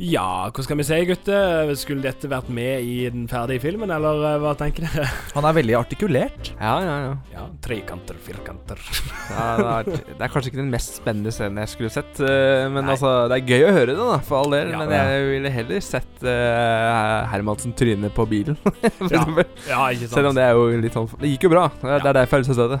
[0.00, 1.70] Ja, hva skal vi si, gutter?
[1.76, 5.04] Skulle dette vært med i den ferdige filmen, eller eh, hva tenker dere?
[5.34, 6.52] Han er veldig artikulert.
[6.54, 7.10] Ja, ja, ja.
[7.34, 8.80] Ja, Trekanter, firkanter.
[9.30, 9.66] Ja, det,
[9.98, 12.18] er, det er kanskje ikke den mest spennende scenen jeg skulle sett.
[12.18, 14.72] men Men altså, det er gøy å høre det, da, for all del.
[14.72, 18.56] Ja, men jeg ville heller sett uh, Hermansen tryne på bilen.
[19.10, 19.22] Ja.
[19.66, 20.14] Ja, ikke sant.
[20.14, 21.66] Selv om det er jo litt sånn Det gikk jo bra.
[21.80, 22.80] Det er, er derfor jeg å se det.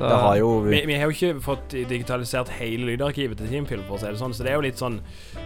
[0.00, 0.34] Ja.
[0.38, 4.08] jo, vi, vi har jo ikke fått digitalisert hele lydarkivet til Teamfilm, for å si
[4.08, 4.96] det sånn, så det er jo litt sånn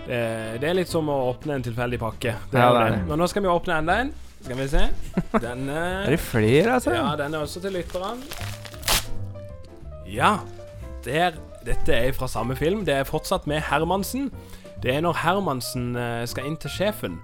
[0.06, 2.36] eh, Det er litt som å åpne en tilfeldig pakke.
[2.52, 3.00] Det er det.
[3.08, 4.12] Men nå skal vi åpne enda en.
[4.44, 4.84] Skal vi se.
[5.40, 6.94] Denne Er det flere, altså?
[6.94, 8.20] Ja, den er også til lytterne.
[10.08, 10.36] Ja.
[11.04, 12.84] Der, dette er fra samme film.
[12.86, 14.30] Det er fortsatt med Hermansen.
[14.84, 17.18] Det er når Hermansen eh, skal inn til sjefen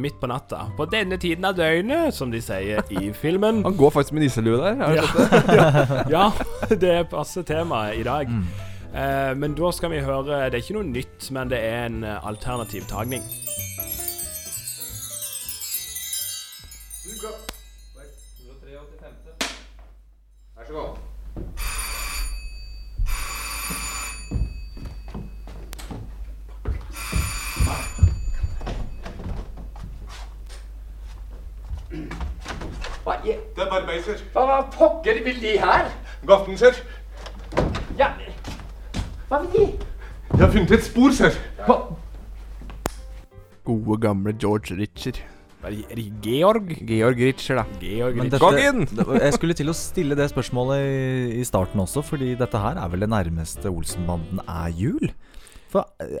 [0.00, 0.62] midt på natta.
[0.76, 3.62] På denne tiden av døgnet, som de sier i filmen.
[3.66, 4.78] Han går faktisk med nisselue der.
[4.80, 5.08] Har du Ja.
[5.12, 6.04] sett det?
[6.16, 6.24] ja,
[6.84, 8.30] det passer temaet i dag.
[8.94, 12.04] Eh, men da skal vi høre Det er ikke noe nytt, men det er en
[12.06, 13.22] eh, alternativ tagning.
[33.04, 34.20] Hva i Det er sir.
[34.32, 35.90] Hva, hva pokker vil de her?
[36.24, 36.78] God aften, sir.
[37.98, 38.14] Ja,
[39.28, 39.66] hva vil de?
[40.34, 41.36] Jeg har funnet et spor, sir.
[43.64, 45.20] Gode, gamle George Ritcher.
[45.64, 46.72] Er det Georg?
[46.84, 47.64] Georg Ritcher, da.
[47.80, 49.14] Georg Ritcher.
[49.20, 52.90] jeg skulle til å stille det spørsmålet i, i starten også, fordi dette her er
[52.92, 55.12] vel det nærmeste Olsenbanden er jul?
[55.74, 56.18] For eh,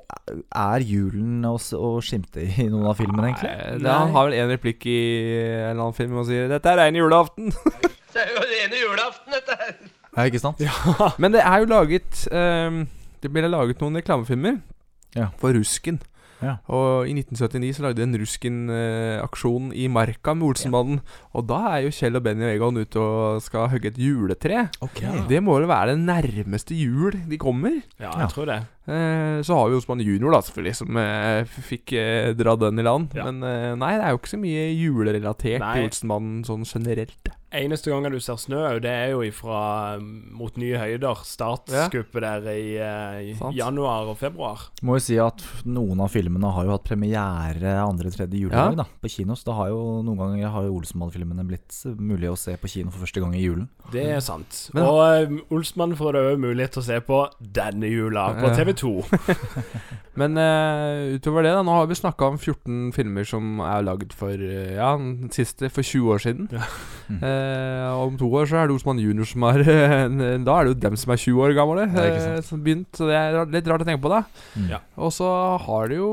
[0.58, 1.54] er julen å,
[2.02, 3.52] skimte i noen av filmene, egentlig?
[3.54, 4.98] Nei, Det, han har vel en replikk i
[5.38, 7.52] en eller annen film og sier 'Dette er rein julaften'.
[8.14, 9.70] Det er jo rene julaften, dette her.
[10.14, 10.60] Ja, ikke sant?
[11.18, 12.84] Men det er jo laget um,
[13.18, 14.60] Det ble laget noen reklamefilmer
[15.16, 15.32] Ja.
[15.40, 15.98] for Rusken.
[16.44, 16.56] Ja.
[16.70, 21.00] Og i 1979 så lagde de en Rusken-aksjon i Marka med Olsenbanden.
[21.34, 24.66] Og da er jo Kjell og Benny og Egon ute og skal hogge et juletre.
[24.84, 25.00] Ok.
[25.30, 27.80] Det må vel være det nærmeste jul de kommer.
[27.98, 28.60] Ja, jeg tror det.
[28.86, 32.84] Eh, så har vi Osman Junior, da, selvfølgelig, som eh, fikk eh, dra den i
[32.84, 33.14] land.
[33.16, 33.30] Ja.
[33.30, 35.72] Men nei, det er jo ikke så mye julerelatert Nei.
[35.78, 37.32] til Olsenbanden sånn generelt.
[37.54, 41.20] Eneste gangen du ser snø, det er jo ifra um, Mot nye høyder.
[41.22, 42.64] Startskuppet der i,
[43.30, 44.64] i januar og februar.
[44.82, 48.80] Må jo si at noen av filmene har jo hatt premiere andre-tredje juledag Ja.
[48.82, 49.36] da, på kino.
[49.38, 52.90] Så det har jo noen ganger har jo Olsenmann-filmene blitt mulig å se på kino
[52.90, 53.68] for første gang i julen.
[53.94, 54.64] Det er sant.
[54.74, 57.20] Men- og Olsmann får det òg mulighet til å se på
[57.54, 58.54] denne jula på Ja.
[58.78, 59.54] TV 2.
[60.20, 64.12] Men uh, utover det, da, nå har vi snakka om 14 filmer som er lagd
[64.14, 66.50] for uh, Ja, den siste for 20 år siden.
[67.04, 69.60] Eh, og om to år så er det Osman Junior som er
[70.46, 72.88] Da er det jo dem som er 20 år gamle, Ja, som begynt.
[72.96, 74.22] Så det er litt rart å tenke på, da.
[74.54, 74.70] Mm.
[74.72, 74.80] Ja.
[74.96, 75.28] Og så
[75.66, 76.12] har det jo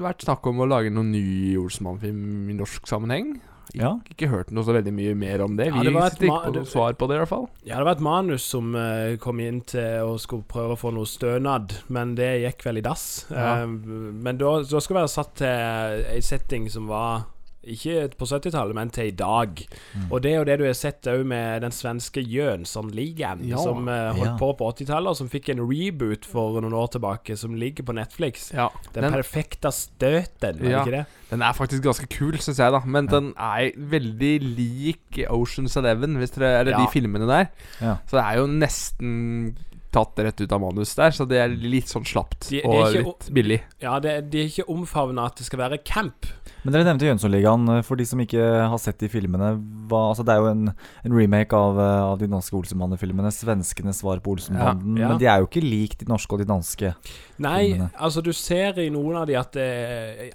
[0.00, 3.36] vært snakk om å lage noen ny Olsmann-film i norsk sammenheng.
[3.74, 3.92] Ik Ja.
[4.10, 5.68] Ikke hørt noe så veldig mye mer om det.
[5.68, 7.48] Ja, Vi det var ikke noe svar på det, i hvert fall.
[7.64, 10.92] Ja, det var et manus som uh, kom inn til å skulle prøve å få
[10.96, 13.26] noe stønad, men det gikk vel i dass.
[13.30, 13.64] Ja.
[13.64, 17.26] Uh, men da, da skal være satt til ei setting som var
[17.68, 19.60] ikke på 70-tallet, men til i dag.
[19.94, 20.06] Mm.
[20.12, 23.56] Og det er jo det du har sett òg med den svenske Jönssonligaen, Ja.
[23.62, 24.36] som uh, holdt Ja.
[24.38, 27.94] på på 80-tallet, og som fikk en reboot for noen år tilbake, som ligger på
[27.94, 28.50] Netflix.
[28.52, 31.06] Ja, Den, den- perfekte støten, er det Ja, ikke det?
[31.30, 32.80] Den er faktisk ganske kul, syns jeg, da.
[32.86, 36.78] Men den er veldig lik Oceans Eleven, hvis dere, eller Ja.
[36.78, 37.48] de filmene der.
[37.80, 37.96] Ja.
[38.06, 39.56] Så det er jo nesten
[39.90, 42.68] tatt rett ut av manus der, så det er litt sånn slapt De- de er
[42.68, 43.60] og ikke- litt billig.
[43.80, 46.26] Ja, det, de er ikke omfavna at det skal være camp.
[46.64, 47.68] Men dere nevnte Jønssonligaen.
[47.86, 49.52] For de som ikke har sett de filmene
[49.88, 50.72] hva, altså Det er jo en,
[51.06, 53.30] en remake av, eh, av de danske Olsenbanden-filmene.
[53.32, 54.96] Svenskenes svar på Olsenbanden.
[54.98, 55.08] Ja, ja.
[55.12, 56.90] Men de er jo ikke lik de norske og de danske.
[57.38, 57.90] Nei, filmene.
[57.96, 59.68] altså du ser i noen av de at det,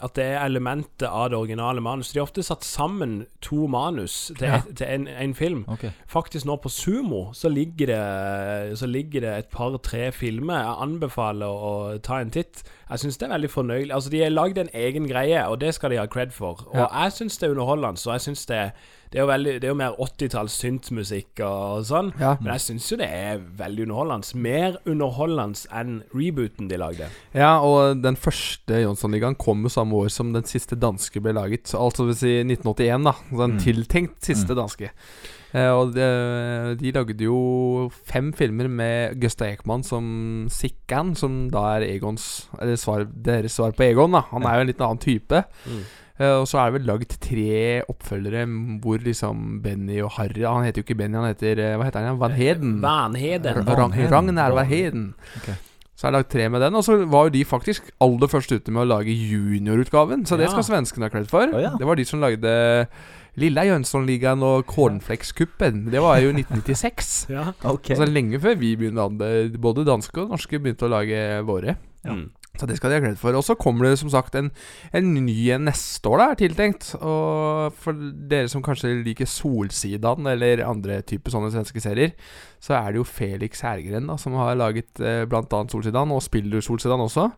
[0.02, 2.14] at det er elementet av det originale manuset.
[2.16, 4.62] De har ofte satt sammen to manus til, Ja.
[4.74, 5.66] til en, en film.
[5.68, 5.92] Okay.
[6.10, 10.64] Faktisk nå på Sumo så ligger det, så ligger det et par-tre filmer.
[10.64, 12.64] Jeg anbefaler å ta en titt.
[12.90, 13.94] Jeg syns det er veldig fornøyelig.
[13.96, 16.64] Altså De har lagd en egen greie, og det skal de ha cred for.
[16.72, 16.88] Og Ja.
[17.04, 17.98] jeg syns det er underholdende.
[18.00, 18.66] Så jeg synes det
[19.14, 22.08] det er jo, veldig, det er jo mer 80-talls syntmusikk og sånn.
[22.18, 22.32] Ja.
[22.42, 24.40] Men jeg syns jo det er veldig underholdende.
[24.42, 27.12] Mer underholdende enn rebooten de lagde.
[27.38, 31.70] Ja, og den første Jonsson-ligaen kom jo samme år som den siste danske ble laget.
[31.78, 33.14] Altså vil si 1981, da.
[33.30, 33.60] Den Mm.
[33.62, 34.90] tiltenkt siste danske.
[35.54, 41.76] Eh, og de, de lagde jo fem filmer med Gustav Ekman som Sikkan, som da
[41.78, 44.22] er Egons Eller svar, deres svar på Egon, da.
[44.32, 45.44] Han er jo en litt annen type.
[45.68, 45.84] Mm.
[46.20, 48.46] Eh, og så er det vel lagd tre oppfølgere
[48.84, 52.06] hvor liksom Benny og Harry Han heter jo ikke Benny, han heter eh, Hva heter
[52.06, 52.20] han?
[52.22, 52.76] Van Heden.
[52.84, 53.64] Vanheden.
[53.96, 54.12] Heden.
[54.14, 55.08] Ragnar Van Heden.
[55.94, 56.76] Så jeg har lagd tre med den.
[56.76, 60.26] Og så var jo de faktisk aller først ute med å lage juniorutgaven.
[60.26, 61.54] Så det skal svenskene ha cred for.
[61.54, 61.74] Ja.
[61.80, 62.54] Det var de som lagde
[63.40, 65.88] Lilla Jönssonligaen og Cornflakeskuppen.
[65.94, 67.14] Det var jo 1996.
[67.34, 67.48] Ja.
[67.66, 67.94] Ok.
[67.96, 71.78] Altså lenge før vi begynte Både danske og norske begynte å lage våre.
[72.06, 72.28] Mm.
[72.54, 73.34] Så det skal de ha glede for.
[73.34, 74.52] Og så kommer det som sagt en,
[74.94, 76.92] en ny en neste år, da, er tiltenkt.
[77.00, 77.98] Og for
[78.30, 82.14] dere som kanskje liker Solsidan eller andre typer sånne svenske serier,
[82.62, 86.62] så er det jo Felix Hergren da, som har laget eh, annet Solsidan, og spiller
[86.62, 87.32] Solsidan også.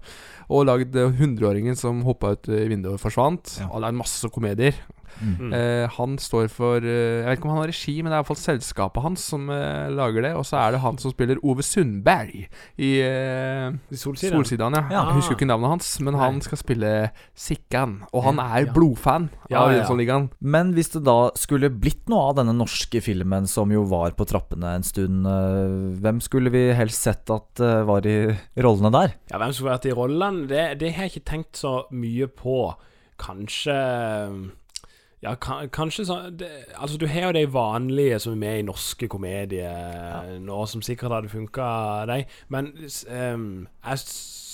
[0.52, 3.56] Og lagd eh, 100-åringen som hoppa ut i vinduet og forsvant.
[3.72, 4.76] Og lagd masse komedier.
[5.22, 5.54] Mm.
[5.56, 8.22] Eh, han står for eh, Jeg vet ikke om han har regi, men det er
[8.24, 10.34] iallfall selskapet hans som eh, lager det.
[10.36, 12.34] Og så er det han som spiller Ove Sundberg
[12.78, 14.40] i, eh, I Solsidan?
[14.42, 14.84] Solsidan ja.
[14.92, 15.04] Ja.
[15.10, 16.92] Jeg husker ikke navnet hans, men han skal spille
[17.36, 18.02] Sikkan.
[18.14, 18.74] Og han er Ja.
[18.76, 19.80] blodfan Ja, av ja.
[19.84, 20.30] Jönssonligaen.
[20.42, 24.26] Men hvis det da skulle blitt noe av denne norske filmen som jo var på
[24.28, 29.16] trappene en stund, eh, hvem skulle vi helst sett at eh, var i rollene der?
[29.32, 30.48] Ja, hvem skulle vært i rollene?
[30.50, 32.74] Det, det har jeg ikke tenkt så mye på.
[33.18, 33.76] Kanskje
[35.26, 38.68] Ja, kan, kanskje sånn det, Altså, du har jo de vanlige som er med i
[38.68, 41.68] norske komedier nå, som sikkert hadde funka,
[42.12, 42.22] de.
[42.54, 42.72] Men
[43.10, 43.50] ehm,
[43.86, 44.04] jeg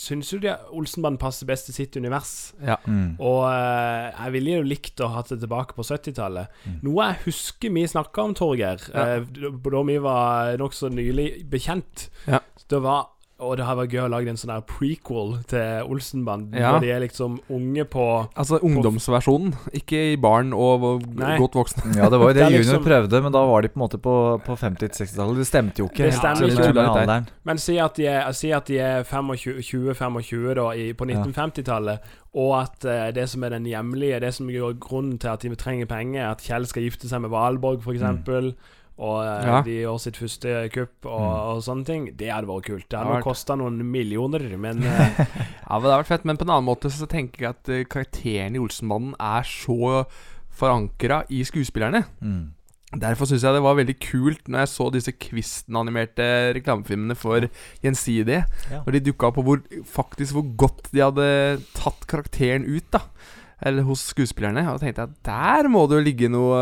[0.02, 2.54] syns jo de Olsenbanden passer best til sitt univers.
[2.66, 2.80] Ja.
[2.88, 3.20] Mm.
[3.22, 6.62] Og uh, jeg ville jo likt å ha det tilbake på 70-tallet.
[6.86, 9.20] Noe jeg husker vi snakka om, Torgeir, Ja.
[9.22, 12.10] uh, da vi var nokså nylig bekjent.
[12.26, 12.42] Ja.
[12.72, 13.11] Det var
[13.42, 16.54] og det har vært gøy å lage en sånn der prequel til Olsenbanden.
[16.58, 16.76] Ja.
[16.76, 18.06] Hvor de er liksom unge på
[18.38, 21.36] Altså ungdomsversjonen, ikke i barn og og Nei.
[21.42, 21.96] godt voksne.
[21.98, 23.84] Ja, det var jo det, Det Junior liksom- prøvde, men da var de på en
[23.84, 24.16] måte på,
[24.46, 25.42] på 50-60-tallet.
[25.42, 26.08] Det stemte jo ikke.
[26.08, 26.74] Det stemmer ikke.
[26.74, 27.28] med alderen.
[27.44, 32.54] Men si at de er, si at de er 20-25 da i, på 1950-tallet, og
[32.62, 35.90] at uh, det som er den hjemlige, det som gjør grunnen til at de trenger
[35.90, 38.56] penger, at Kjell skal gifte seg med Valborg, f.eks.
[39.00, 39.62] Og eh, Ja.
[39.66, 42.04] de gjør sitt første kupp og, og sånne ting.
[42.18, 42.86] Det hadde vært kult.
[42.90, 46.26] Det hadde hadde nok kosta noen millioner, men eh, Ja, men det har vært fett.
[46.28, 50.04] Men på en annen måte så tenker jeg at eh, karakteren i Olsenmannen er så
[50.52, 52.04] forankra i skuespillerne.
[52.22, 52.52] Mm.
[53.02, 56.26] Derfor syns jeg det var veldig kult når jeg så disse Kvisten-animerte
[56.58, 57.46] reklamefilmene for
[57.82, 58.42] Gjensidige.
[58.68, 58.82] Ja.
[58.84, 61.28] Når de dukka opp, og hvor faktisk hvor godt de hadde
[61.78, 62.90] tatt karakteren ut.
[62.92, 63.06] da
[63.64, 64.66] Eller hos skuespillerne.
[64.68, 66.60] Og da tenkte jeg at der må det jo ligge noe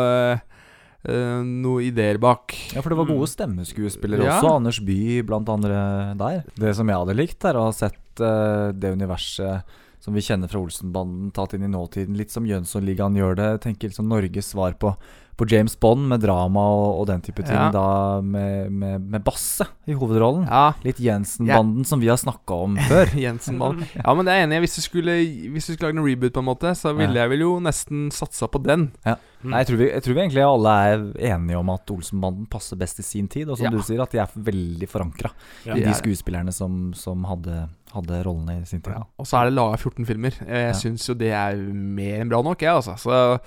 [1.08, 2.56] eh, noen ideer bak.
[2.76, 4.38] Ja, for det var gode stemmeskuespillere Ja.
[4.40, 4.56] også.
[4.58, 6.44] Anders Bye blant andre der.
[6.60, 9.64] Det som jeg hadde likt, er å ha sett uh, det universet
[10.00, 12.16] som vi kjenner fra Olsenbanden, tatt inn i nåtiden.
[12.16, 13.50] Litt som Jønssonligaen gjør det.
[13.58, 14.94] Jeg tenker liksom Norges svar på,
[15.40, 17.56] på James Bond med drama og, og den type ting.
[17.56, 17.70] Ja.
[17.72, 20.46] Da med, med, med Basse i hovedrollen.
[20.48, 20.74] Ja.
[20.84, 23.12] Litt Jensen-banden som vi har snakka om før.
[23.16, 23.88] Jensen-banden.
[24.00, 24.64] Ja, men det er jeg enig i.
[24.68, 25.18] Hvis du skulle
[25.56, 27.26] Hvis du skulle lage en reboot, på en måte så ville Ja.
[27.28, 28.90] jeg vel jo nesten satsa på den.
[29.08, 29.18] Ja.
[29.44, 31.04] Nei, jeg, tror vi, jeg tror vi egentlig alle er
[31.36, 33.48] enige om at Olsenbanden passer best i sin tid.
[33.48, 33.72] Og som Ja.
[33.72, 35.32] du sier, at de er veldig forankra
[35.68, 35.76] Ja.
[35.76, 38.94] i De er- skuespillerne som, som hadde, hadde rollene i sin tid.
[39.20, 40.32] Og så er det laga 14 filmer.
[40.46, 40.72] Jeg Ja.
[40.78, 42.96] syns jo det er mer enn bra nok, jeg, altså.
[42.98, 43.40] Så,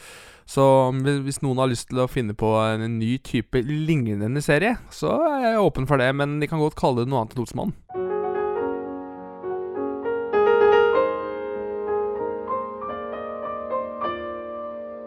[0.47, 0.65] så
[1.25, 5.53] hvis noen har lyst til å finne på en ny type lignende serie, så er
[5.53, 6.11] jeg åpen for det.
[6.15, 7.79] Men de kan godt kalle det noe annet enn Olsenmannen.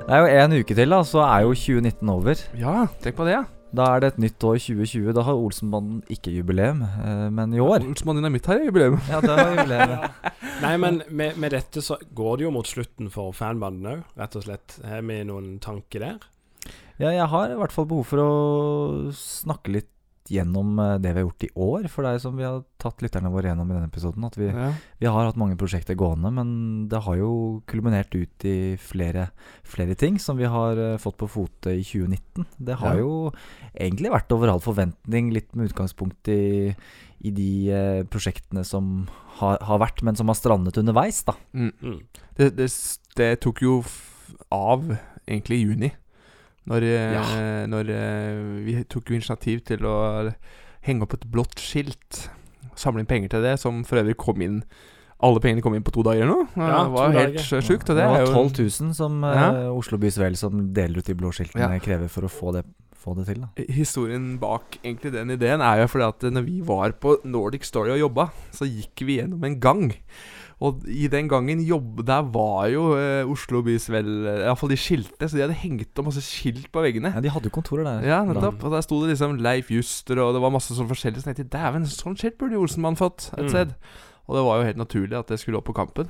[0.06, 2.42] Det er jo en uke til, da, så er jo 2019 over.
[2.62, 3.44] Ja, tenk på det, ja.
[3.76, 5.10] Da er det et nytt år 2020.
[5.18, 9.00] Da har Olsenbanden ikke jubileum, eh, men i år Olsenbanden er jubileum.
[9.10, 9.96] Ja, det har jubileum.
[10.06, 10.32] ja.
[10.62, 14.40] Nei, men med, med dette så går det jo mot slutten for fanbanden òg, rett
[14.40, 14.78] og slett.
[14.86, 16.24] Har vi noen tanker der?
[16.96, 18.32] Ja, jeg har i hvert fall behov for å
[19.16, 19.92] snakke litt
[20.32, 21.88] gjennom eh, det vi har gjort i år.
[21.92, 24.48] For det er som vi har tatt lytterne våre gjennom i denne episoden, at vi,
[24.50, 24.72] Ja.
[25.00, 29.30] vi har hatt mange prosjekter gående, men det har jo kulminert ut i flere,
[29.64, 32.46] flere ting som vi har eh, fått på fote i 2019.
[32.60, 33.02] Det har Ja.
[33.02, 33.32] jo
[33.76, 36.76] egentlig vært over all forventning, litt med utgangspunkt i,
[37.26, 39.08] i de eh, prosjektene som
[39.40, 41.34] har, har vært, men som har strandet underveis, da.
[41.54, 42.02] Mm.
[42.38, 42.70] Det, det,
[43.16, 43.84] det tok jo
[44.52, 44.98] av
[45.28, 45.92] egentlig i juni.
[46.66, 47.24] Når, ja.
[47.70, 49.96] når eh, vi tok jo initiativ til å
[50.86, 52.24] henge opp et blått skilt.
[52.76, 54.58] Samle inn penger til det, som for øvrig kom inn
[55.24, 56.42] Alle pengene kom inn på to dager nå.
[56.60, 57.62] Ja, det var to helt dager.
[57.64, 57.88] sjukt.
[57.90, 59.46] Og det det var jo 12 000 som ja.
[59.70, 61.80] uh, Oslo Bys Vel som deler ut de blå skiltene, Ja.
[61.80, 62.66] krever for å få det,
[63.00, 63.40] få det til.
[63.46, 67.64] da Historien bak egentlig den ideen er jo fordi at når vi var på Nordic
[67.64, 69.86] Story og jobba, så gikk vi gjennom en gang.
[70.64, 74.08] Og i den gangen jobb, der var jo eh, Oslo bys vel
[74.46, 77.12] Iallfall de skilte, så de hadde hengt opp masse skilt på veggene.
[77.12, 78.06] Ja, De hadde jo kontorer der.
[78.08, 78.64] Ja, nettopp.
[78.64, 81.22] Og der sto det liksom Leif Juster, og det var masse sånn forskjellig.
[81.26, 83.76] Så jeg tenkte dæven, sånn skilt burde jo Olsenmann fått et Mm.
[84.26, 86.08] Og det var jo helt naturlig at det skulle opp på Kampen.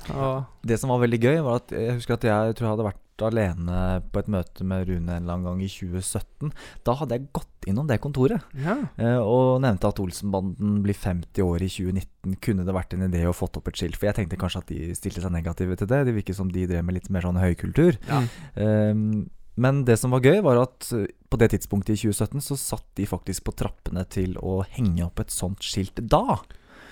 [0.64, 3.02] Det som var veldig gøy, var at jeg husker at jeg tror jeg hadde vært
[3.24, 3.76] alene
[4.12, 6.50] på et møte med Rune en eller annen gang i 2017.
[6.84, 8.74] Da hadde jeg gått innom det kontoret Ja.
[9.00, 12.36] eh, og nevnte at Olsenbanden blir 50 år i 2019.
[12.44, 13.96] Kunne det vært en idé å fått opp et skilt?
[13.96, 16.02] For jeg tenkte kanskje at de stilte seg negative til det.
[16.10, 17.96] Det virket som de drev med litt mer sånn høykultur.
[18.08, 18.20] Ja.
[18.56, 22.56] Um, men det som var gøy, var at eh, på det tidspunktet i 2017 så
[22.60, 26.36] satt de faktisk på trappene til å henge opp et sånt skilt da.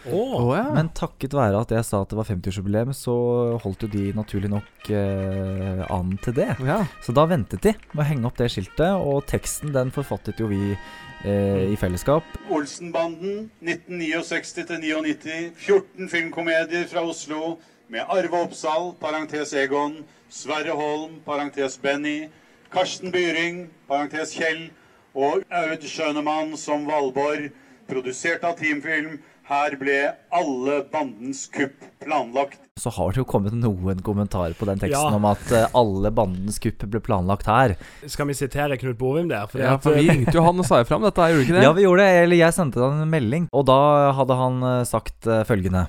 [0.05, 0.23] Å,
[0.57, 0.65] ja.
[0.75, 3.15] Men takket være at jeg sa at det var 50-årsjubileum, så
[3.63, 6.51] holdt jo de naturlig nok eh, an til det.
[6.67, 6.83] Ja.
[7.05, 10.51] Så da ventet de med å henge opp det skiltet, og teksten den forfattet jo
[10.53, 12.37] vi eh, i fellesskap.
[12.53, 15.41] Olsenbanden 1969 til 99.
[15.57, 17.57] 14 filmkomedier fra Oslo
[17.93, 20.03] med Arve Oppsal, parentes Egon,
[20.33, 22.29] Sverre Holm, parentes Benny,
[22.73, 24.67] Karsten Byring, parentes Kjell,
[25.15, 27.53] og Aud Schønemann som Valborg,
[27.87, 29.21] produsert av Teamfilm.
[29.45, 29.97] Her ble
[30.33, 32.61] alle bandens kupp planlagt.
[32.81, 35.19] Så har det jo kommet noen kommentarer på den teksten Ja.
[35.19, 37.75] om at eh, alle bandens kupp ble planlagt her.
[38.09, 39.45] Skal vi sitere Knut Bovim der?
[39.53, 41.57] Fordi ja, for vi ringte jo han og sa ifra om dette, gjorde vi ikke
[41.61, 41.67] det?
[41.69, 42.23] Ja, vi gjorde det.
[42.25, 43.79] Eller jeg sendte han en melding, og da
[44.17, 45.85] hadde han eh, sagt eh, følgende.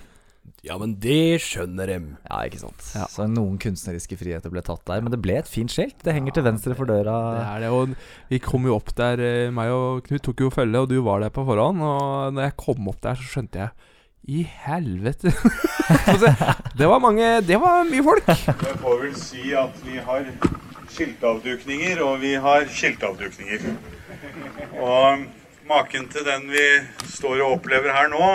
[0.65, 2.05] Ja, men det skjønner dem.
[2.25, 2.81] Ja, ikke sant.
[3.13, 5.03] Så noen kunstneriske friheter ble tatt der.
[5.05, 5.99] Men det ble et fint skilt.
[6.01, 7.17] Det henger til venstre for døra.
[7.37, 7.93] Det er det, og
[8.31, 11.21] vi kom jo opp der eh, Meg og Knut tok jo følge, og du var
[11.21, 11.83] der på forhånd.
[11.85, 13.93] Og når jeg kom opp der, så skjønte jeg
[14.25, 15.35] I helvete!
[16.79, 18.33] Det var mange Det var mye folk.
[18.33, 20.25] Jeg får vel si at vi har
[20.95, 23.69] skiltavdukninger, og vi har skiltavdukninger.
[24.81, 25.27] Og
[25.69, 26.65] maken til den vi
[27.13, 28.31] står og opplever her nå,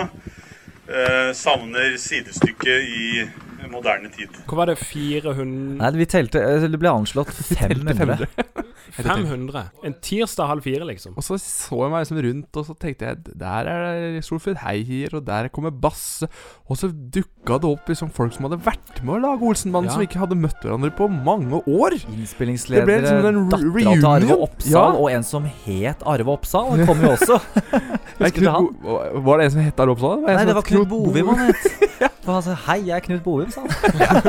[1.33, 3.29] savner sidestykket i
[3.69, 4.29] moderne tid.
[4.47, 8.27] Hvor var det 400 Nei, vi telte eh, Det ble anslått 500.
[8.97, 9.63] 500.
[9.87, 11.13] En tirsdag halv fire, liksom.
[11.17, 15.13] Og så så jeg meg liksom rundt, og så tenkte jeg Der er Solfrid Heier,
[15.15, 16.27] og der kommer Basse.
[16.67, 19.95] Og så dukka det opp liksom folk som hadde vært med å lage Olsenbanden, Ja.
[19.95, 21.95] som ikke hadde møtt hverandre på mange år.
[22.11, 24.43] Innspillingsledere, liksom dattera til Arve reunion.
[24.47, 24.85] Oppsal, Ja.
[24.97, 27.39] og en som het Arve Oppsal, han kom jo også.
[28.21, 29.23] Nei, Husker du Knut han?
[29.25, 30.21] Var det en som het Arve Oppsal?
[30.27, 31.87] Nei, det var Knut Bovim han het.
[32.01, 32.09] ja.
[32.27, 33.71] altså, 'Hei, jeg er Knut Bovim', sa han.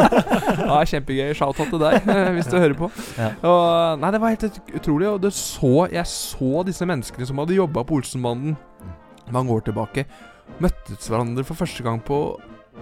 [0.69, 1.33] ja, kjempegøy.
[1.39, 2.91] Shout-out til deg, eh, hvis du hører på.
[3.19, 3.31] Ja.
[3.49, 5.09] Og, nei, det var helt utrolig.
[5.11, 8.57] Og det så, jeg så disse menneskene som hadde jobba på Olsenbanden
[9.33, 10.05] mange år tilbake,
[10.63, 12.19] møttes hverandre for første gang på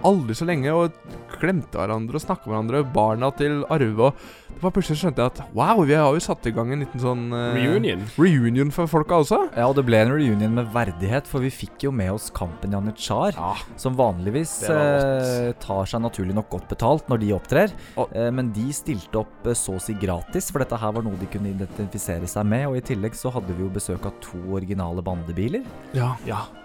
[0.07, 0.95] aldri så lenge, og
[1.39, 2.83] glemte hverandre og snakka med hverandre.
[2.95, 4.23] Barna til Arve og
[4.61, 7.23] Var Plutselig skjønte jeg at wow, vi har jo satt i gang en liten sånn
[7.33, 8.03] uh, Reunion.
[8.13, 9.39] Reunion for folka også.
[9.57, 12.75] Ja, og det ble en reunion med verdighet, for vi fikk jo med oss Kampen
[12.75, 13.37] Janitsjar,
[13.81, 17.73] som vanligvis uh, tar seg naturlig nok godt betalt når de opptrer.
[18.03, 21.29] Eh, men de stilte opp så å si gratis, for dette her var noe de
[21.31, 22.67] kunne identifisere seg med.
[22.69, 25.65] Og i tillegg så hadde vi jo besøk av to originale bandebiler.
[25.97, 26.13] Ja.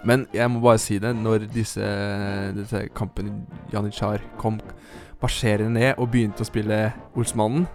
[0.07, 1.89] Men jeg må bare si det, når disse,
[2.57, 3.41] disse Kampen
[3.73, 4.61] Janitsjar kom
[5.21, 6.81] marsjerende ned og begynte å spille
[7.17, 7.67] Olsmannen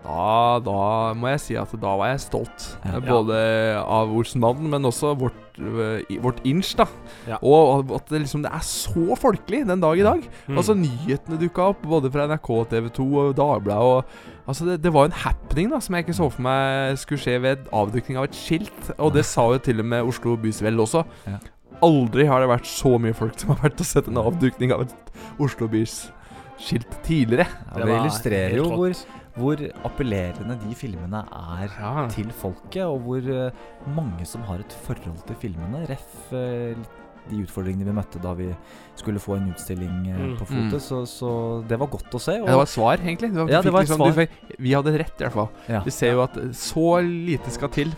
[0.00, 0.80] da, da
[1.18, 2.66] må jeg si at da var jeg stolt.
[2.86, 3.00] Ja.
[3.04, 3.36] Både
[3.80, 6.74] av Olsenmannen, men også vårt, øh, vårt inch.
[6.76, 6.86] da
[7.28, 7.36] Ja.
[7.42, 10.28] Og at det liksom Det er så folkelig den dag i dag.
[10.48, 10.56] Mm.
[10.56, 13.82] Altså Nyhetene dukka opp, både fra NRK, TV 2 og Dagbladet.
[13.82, 14.04] Og,
[14.46, 17.42] altså det, det var en happening da som jeg ikke så for meg skulle skje
[17.42, 18.92] ved avdukning av et skilt.
[18.98, 21.04] Og det sa jo til og med Oslo Bys Vel også.
[21.26, 21.38] Ja.
[21.82, 24.82] Aldri har det vært så mye folk som har vært og sett en avdukning av
[24.82, 24.94] et
[25.38, 26.10] Oslo Bys
[26.60, 27.46] skilt tidligere.
[27.72, 28.94] Ja, det illustrerer jo hvor,
[29.40, 31.22] hvor appellerende de filmene
[31.56, 35.86] er til folket, og hvor eh, mange som har et forhold til filmene.
[35.88, 36.74] Ref eh,
[37.30, 38.48] de utfordringene vi møtte da vi
[38.98, 40.36] skulle få en utstilling eh, Mm.
[40.40, 40.72] på fotet.
[40.76, 40.80] Mm.
[40.84, 41.30] Så, så
[41.68, 42.36] det var godt å se.
[42.40, 43.32] Ja, det var et svar, egentlig.
[43.36, 44.18] Var, ja, du det var liksom, du svar.
[44.26, 45.50] fikk, vi hadde rett, i hvert fall.
[45.68, 45.80] Ja.
[45.86, 47.94] Vi ser jo at så lite skal til.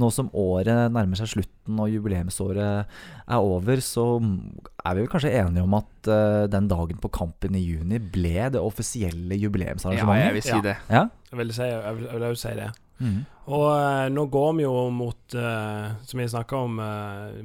[0.00, 2.86] Nå som året nærmer seg slutten og jubileumsåret
[3.30, 7.54] er over, så er vi vel kanskje enige om at uh, den dagen på Kampen
[7.54, 10.18] i juni ble det offisielle jubileumsarrangementet?
[10.18, 10.74] Ja, jeg vil si det.
[10.90, 11.04] Ja?
[11.30, 12.66] Jeg vil, si, jeg vil, jeg vil si det.
[13.04, 13.20] Mm.
[13.54, 16.76] Og uh, nå går vi jo mot, uh, som vi snakka om,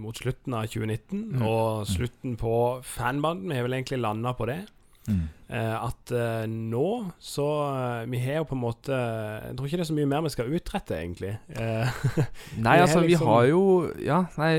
[0.02, 1.42] mot slutten av 2019, Mm.
[1.46, 2.54] og slutten på
[2.86, 3.50] fanbanden.
[3.54, 4.60] Vi har vel egentlig landa på det.
[5.08, 5.22] Mm.
[5.50, 6.84] Eh, at eh, nå
[7.24, 10.10] så eh, Vi har jo på en måte Jeg tror ikke det er så mye
[10.12, 11.32] mer vi skal utrette, egentlig.
[11.50, 13.62] Nei, vi altså, liksom, vi har jo
[14.06, 14.52] Ja, nei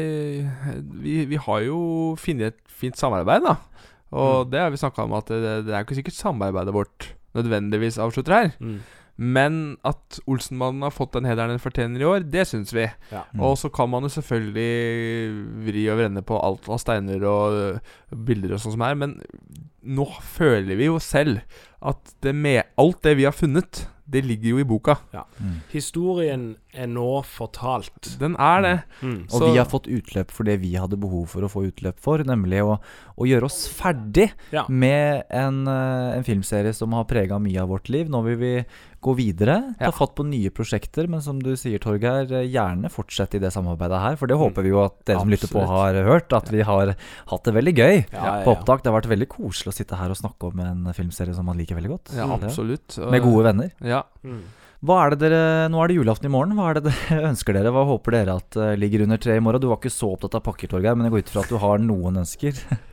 [1.04, 1.78] Vi, vi har jo
[2.18, 3.54] funnet et fint samarbeid, da.
[4.10, 4.50] Og Mm.
[4.50, 8.34] det har vi snakka om, at det, det er ikke sikkert samarbeidet vårt nødvendigvis avslutter
[8.34, 8.48] her.
[8.58, 8.80] Mm.
[9.20, 12.86] Men at Olsenmannen har fått den hederen den fortjener i år, det syns vi.
[13.12, 13.26] Ja.
[13.36, 14.70] Og så kan man jo selvfølgelig
[15.68, 19.18] vri og vrenne på alt av steiner og bilder og sånn som er, men
[19.84, 20.06] nå
[20.36, 21.40] føler vi jo selv
[21.80, 24.96] at det med alt det vi har funnet, det ligger jo i boka.
[25.14, 25.22] Ja.
[25.70, 28.08] Historien er nå fortalt.
[28.18, 28.72] Den er det.
[29.06, 29.20] Mm.
[29.30, 32.24] Og vi har fått utløp for det vi hadde behov for å få utløp for,
[32.26, 32.74] nemlig å,
[33.16, 34.64] å gjøre oss ferdig Ja.
[34.68, 38.10] med en, eh, en filmserie som har prega mye av vårt liv.
[38.10, 38.52] Nå vil vi
[39.00, 43.34] gå videre, ta fatt på nye prosjekter, men som du sier, Torgeir, eh, gjerne fortsett
[43.38, 44.18] i det samarbeidet her.
[44.20, 46.32] For det håper vi jo at dere som lytter på, har hørt.
[46.36, 46.94] At vi har
[47.32, 48.84] hatt det veldig gøy Ja, ja, på opptak.
[48.84, 51.58] Det har vært veldig koselig å sitte her og snakke om en filmserie som man
[51.60, 52.14] liker veldig godt.
[52.16, 52.98] Ja, absolutt.
[53.10, 53.72] Med gode venner.
[53.80, 54.04] Ja.
[54.24, 54.42] Mm.
[54.80, 56.54] Hva er det dere, Nå er det julaften i morgen.
[56.56, 57.72] Hva er det dere ønsker dere?
[57.74, 59.60] Hva håper dere at eh, ligger under treet i morgen?
[59.60, 61.60] Du var ikke så opptatt av pakker, Torgeir, men jeg går ut fra at du
[61.60, 62.60] har noen ønsker.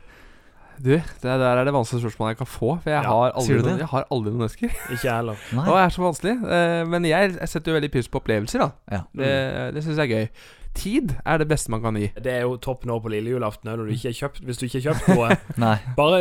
[0.78, 2.70] Du, det der er det vanskeligste spørsmålet jeg kan få.
[2.82, 4.70] For jeg, Ja, har, aldri noen, jeg har aldri noen ønsker.
[4.94, 5.42] Ikke jeg heller.
[5.64, 6.36] Og det er så vanskelig.
[6.58, 8.70] Eh, men jeg, jeg setter jo veldig pris på opplevelser, da.
[8.94, 9.02] Ja.
[9.18, 9.32] Det,
[9.74, 10.30] det syns jeg er gøy.
[10.78, 12.10] Tid er det beste man kan gi.
[12.22, 14.84] Det er jo topp nå på lille julaften òg, du kjøpt Hvis du ikke har
[14.92, 15.74] kjøpt noe, Nei.
[15.96, 16.20] bare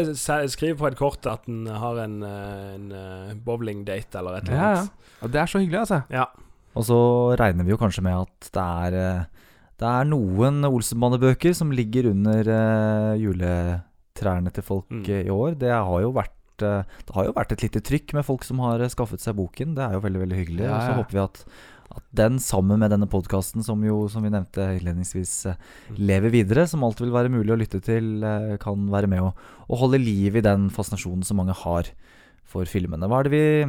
[0.50, 4.58] skriv på et kort at en har en, eh, en eh, bowling-date eller et eller
[4.58, 4.72] Ja,
[5.22, 5.30] ja.
[5.30, 6.02] det er så hyggelig, altså.
[6.10, 6.26] Ja.
[6.78, 6.98] Og så
[7.38, 8.98] regner vi jo kanskje med at det er
[9.78, 13.22] Det er noen Olsenbane-bøker som ligger under eh,
[14.18, 15.04] juletrærne til folk Mm.
[15.10, 15.58] eh, i år.
[15.58, 18.60] Det har jo vært eh, Det har jo vært et lite trykk med folk som
[18.60, 19.76] har eh, skaffet seg boken.
[19.76, 20.64] Det er jo veldig veldig hyggelig.
[20.66, 21.46] Ja, Og så håper vi at,
[21.98, 25.46] at den sammen med denne podkasten, som jo som vi nevnte innledningsvis
[25.90, 25.98] Mm.
[26.08, 29.34] lever videre, som alltid vil være mulig å lytte til, kan være med å,
[29.70, 31.86] å holde liv i den fascinasjonen som mange har
[32.44, 33.08] for filmene.
[33.08, 33.66] Hva er det vi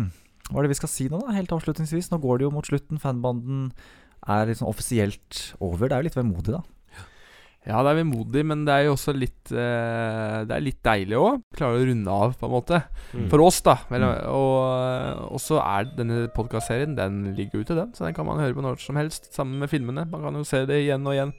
[0.50, 2.08] hva er det vi skal si nå, da, helt avslutningsvis?
[2.10, 2.96] Nå går det jo mot slutten.
[2.98, 3.70] Fanbanden
[4.26, 5.88] er liksom offisielt over.
[5.88, 6.62] Det er jo litt vemodig, da.
[7.68, 11.18] Ja, det er vemodig, men det er jo også litt eh, Det er litt deilig
[11.20, 11.42] òg.
[11.58, 12.78] Klare å runde av, på en måte.
[13.12, 13.26] Mm.
[13.28, 13.76] For oss, da.
[13.90, 14.14] Vel, Mm.
[14.32, 17.92] Og, og så er denne podkastserien Den ligger ute, den.
[17.92, 20.06] Så den kan man høre på når som helst, sammen med filmene.
[20.08, 21.34] Man kan jo se det igjen og igjen.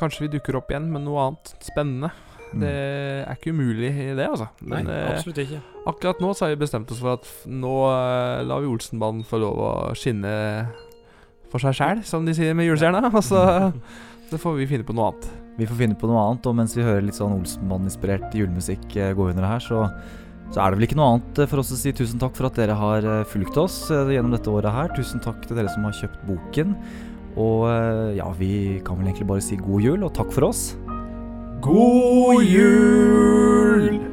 [0.00, 2.10] Kanskje vi dukker opp igjen med noe annet spennende.
[2.50, 2.62] Mm.
[2.64, 4.48] Det er ikke umulig i det, altså.
[4.66, 5.60] Nei, eh, absolutt ikke.
[5.86, 9.38] akkurat nå så har vi bestemt oss for at nå eh, lar vi Olsenbanen få
[9.44, 10.32] lov å skinne
[11.50, 13.04] for seg sjæl, som de sier med julestjerna.
[13.14, 13.44] Og så,
[14.30, 15.28] så får vi finne på noe annet.
[15.58, 19.12] Vi får finne på noe annet, og mens vi hører litt sånn Olsenmann-inspirert julemusikk eh,
[19.16, 19.82] gå under her, så,
[20.54, 22.48] så er det vel ikke noe annet eh, for oss å si tusen takk for
[22.48, 24.94] at dere har eh, fulgt oss gjennom dette året her.
[24.96, 26.76] Tusen takk til dere som har kjøpt boken.
[27.40, 27.68] Og
[28.16, 30.64] ja, vi kan vel egentlig bare si god jul, og takk for oss.
[31.62, 34.09] God jul!